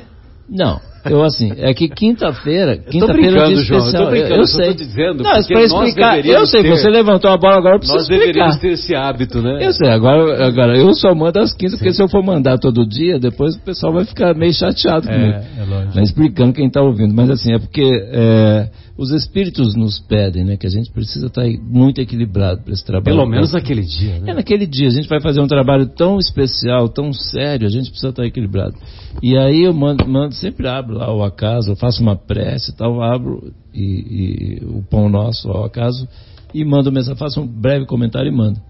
[0.48, 0.80] Não.
[1.10, 4.14] Eu assim, é que quinta-feira, quinta-feira é um dia especial.
[4.14, 4.74] Eu, eu, eu sei.
[4.74, 8.56] dizendo, não, para explicar, eu sei, ter, você levantou a bola agora para Nós deveríamos
[8.56, 9.64] ter esse hábito, né?
[9.64, 12.86] Eu sei, agora, agora eu só mando às quintas, porque se eu for mandar todo
[12.86, 15.32] dia, depois o pessoal vai ficar meio chateado comigo.
[15.32, 15.92] É, é lógico.
[15.94, 17.14] Mas explicando quem está ouvindo.
[17.14, 21.42] Mas assim, é porque é, os espíritos nos pedem, né, que a gente precisa estar
[21.42, 23.04] tá muito equilibrado para esse trabalho.
[23.04, 24.30] Pelo menos naquele dia, né?
[24.30, 24.88] É naquele dia.
[24.88, 28.26] A gente vai fazer um trabalho tão especial, tão sério, a gente precisa estar tá
[28.26, 28.74] equilibrado.
[29.22, 33.02] E aí eu mando, mando sempre abro lá o acaso, eu faço uma prece tal,
[33.02, 36.08] abro e, e, o pão nosso ao acaso
[36.54, 38.60] e mando mensagem, faço um breve comentário e mando.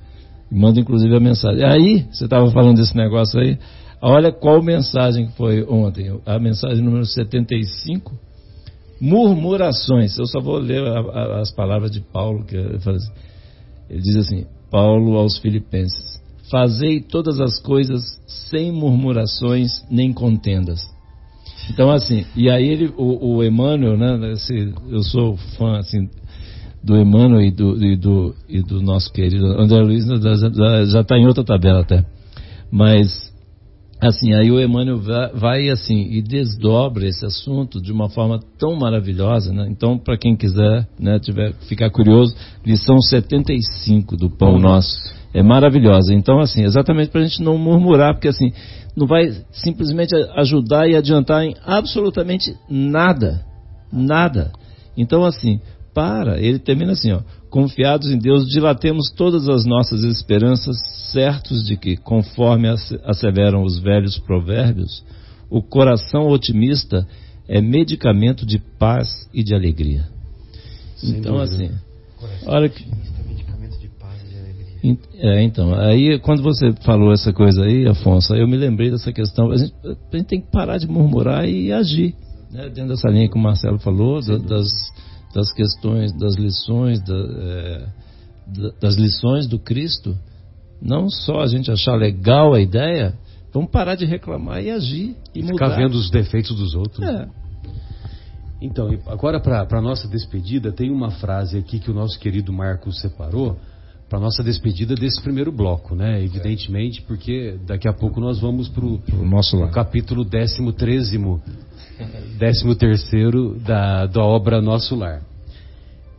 [0.51, 1.65] E mando inclusive a mensagem.
[1.65, 3.59] Aí, você estava falando desse negócio aí,
[4.03, 8.13] olha qual mensagem que foi ontem, a mensagem número 75,
[9.01, 10.19] murmurações.
[10.19, 13.13] Eu só vou ler a, a, as palavras de Paulo, que assim,
[13.89, 16.21] ele diz assim, Paulo aos filipenses,
[16.51, 20.96] fazei todas as coisas sem murmurações nem contendas
[21.71, 24.35] então, assim, e aí ele, o, o Emmanuel, né,
[24.89, 26.09] eu sou fã, assim,
[26.83, 31.27] do Emmanuel e do, e do, e do nosso querido André Luiz, já está em
[31.27, 32.05] outra tabela até.
[32.71, 33.33] Mas,
[34.01, 35.01] assim, aí o Emmanuel
[35.35, 39.67] vai, assim, e desdobra esse assunto de uma forma tão maravilhosa, né?
[39.71, 42.35] Então, para quem quiser, né, tiver, ficar curioso,
[42.65, 44.97] lição 75 do Pão Nosso.
[45.33, 46.15] É maravilhosa.
[46.15, 48.53] Então, assim, exatamente para a gente não murmurar, porque assim,
[48.97, 53.45] não vai simplesmente ajudar e adiantar em absolutamente nada.
[53.93, 54.51] Nada.
[54.97, 55.61] Então, assim,
[55.97, 56.39] para.
[56.39, 57.23] Ele termina assim, ó.
[57.49, 60.77] Confiados em Deus, dilatemos todas as nossas esperanças,
[61.11, 65.03] certos de que, conforme asseveram os velhos provérbios,
[65.49, 67.09] o coração otimista
[67.49, 70.05] é medicamento de paz e de alegria.
[70.97, 71.65] Sem então, dúvida.
[71.65, 71.71] assim,
[72.45, 72.85] olha que
[75.19, 79.51] é, então, aí quando você falou essa coisa aí, Afonso, eu me lembrei dessa questão.
[79.51, 82.15] A gente, a gente tem que parar de murmurar e agir.
[82.53, 82.69] Né?
[82.69, 84.71] Dentro dessa linha que o Marcelo falou, da, das,
[85.35, 87.87] das questões, das lições, da, é,
[88.81, 90.17] das lições do Cristo.
[90.81, 93.15] Não só a gente achar legal a ideia,
[93.53, 95.17] vamos parar de reclamar e agir.
[95.35, 97.07] E, e ficar vendo os defeitos dos outros.
[97.07, 97.29] É.
[98.61, 103.01] Então, agora para a nossa despedida, tem uma frase aqui que o nosso querido Marcos
[103.01, 103.59] separou
[104.09, 106.23] para nossa despedida desse primeiro bloco, né?
[106.23, 109.69] Evidentemente, porque daqui a pouco nós vamos para o nosso lá.
[109.69, 111.43] capítulo décimo trezimo,
[112.39, 115.23] décimo terceiro da, da obra Nosso Lar.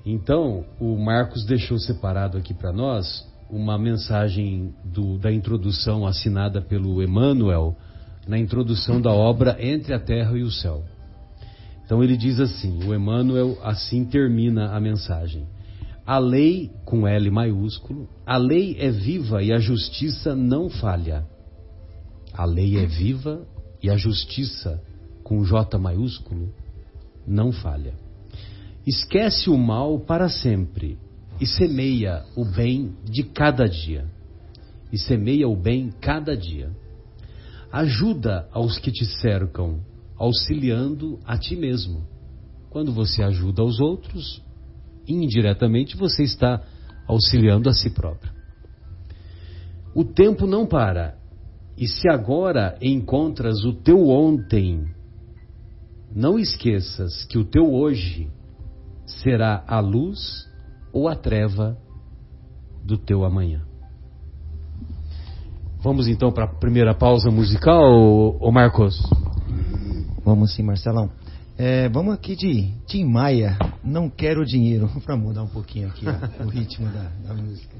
[0.05, 7.01] Então, o Marcos deixou separado aqui para nós uma mensagem do, da introdução assinada pelo
[7.01, 7.75] Emmanuel
[8.27, 10.83] na introdução da obra Entre a Terra e o Céu.
[11.85, 15.45] Então ele diz assim, o Emmanuel assim termina a mensagem.
[16.05, 21.25] A lei, com L maiúsculo, a lei é viva e a justiça não falha.
[22.33, 23.45] A lei é viva
[23.81, 24.81] e a justiça,
[25.27, 26.53] com J maiúsculo,
[27.27, 27.93] não falha.
[28.85, 30.97] Esquece o mal para sempre
[31.37, 34.05] e semeia o bem de cada dia.
[34.89, 36.71] E semeia o bem cada dia.
[37.69, 39.81] Ajuda aos que te cercam,
[40.15, 42.07] auxiliando a ti mesmo.
[42.69, 44.41] Quando você ajuda aos outros,
[45.05, 46.63] indiretamente você está
[47.05, 48.31] auxiliando a si próprio.
[49.93, 51.17] O tempo não para,
[51.77, 54.95] e se agora encontras o teu ontem,
[56.17, 58.27] não esqueças que o teu hoje
[59.05, 60.49] será a luz
[60.91, 61.77] ou a treva
[62.83, 63.61] do teu amanhã.
[65.79, 67.83] Vamos então para a primeira pausa musical,
[68.41, 68.99] ô Marcos?
[70.25, 71.11] Vamos sim, Marcelão.
[71.55, 76.43] É, vamos aqui de Tim Maia, Não Quero Dinheiro, para mudar um pouquinho aqui ó,
[76.43, 77.75] o ritmo da, da música.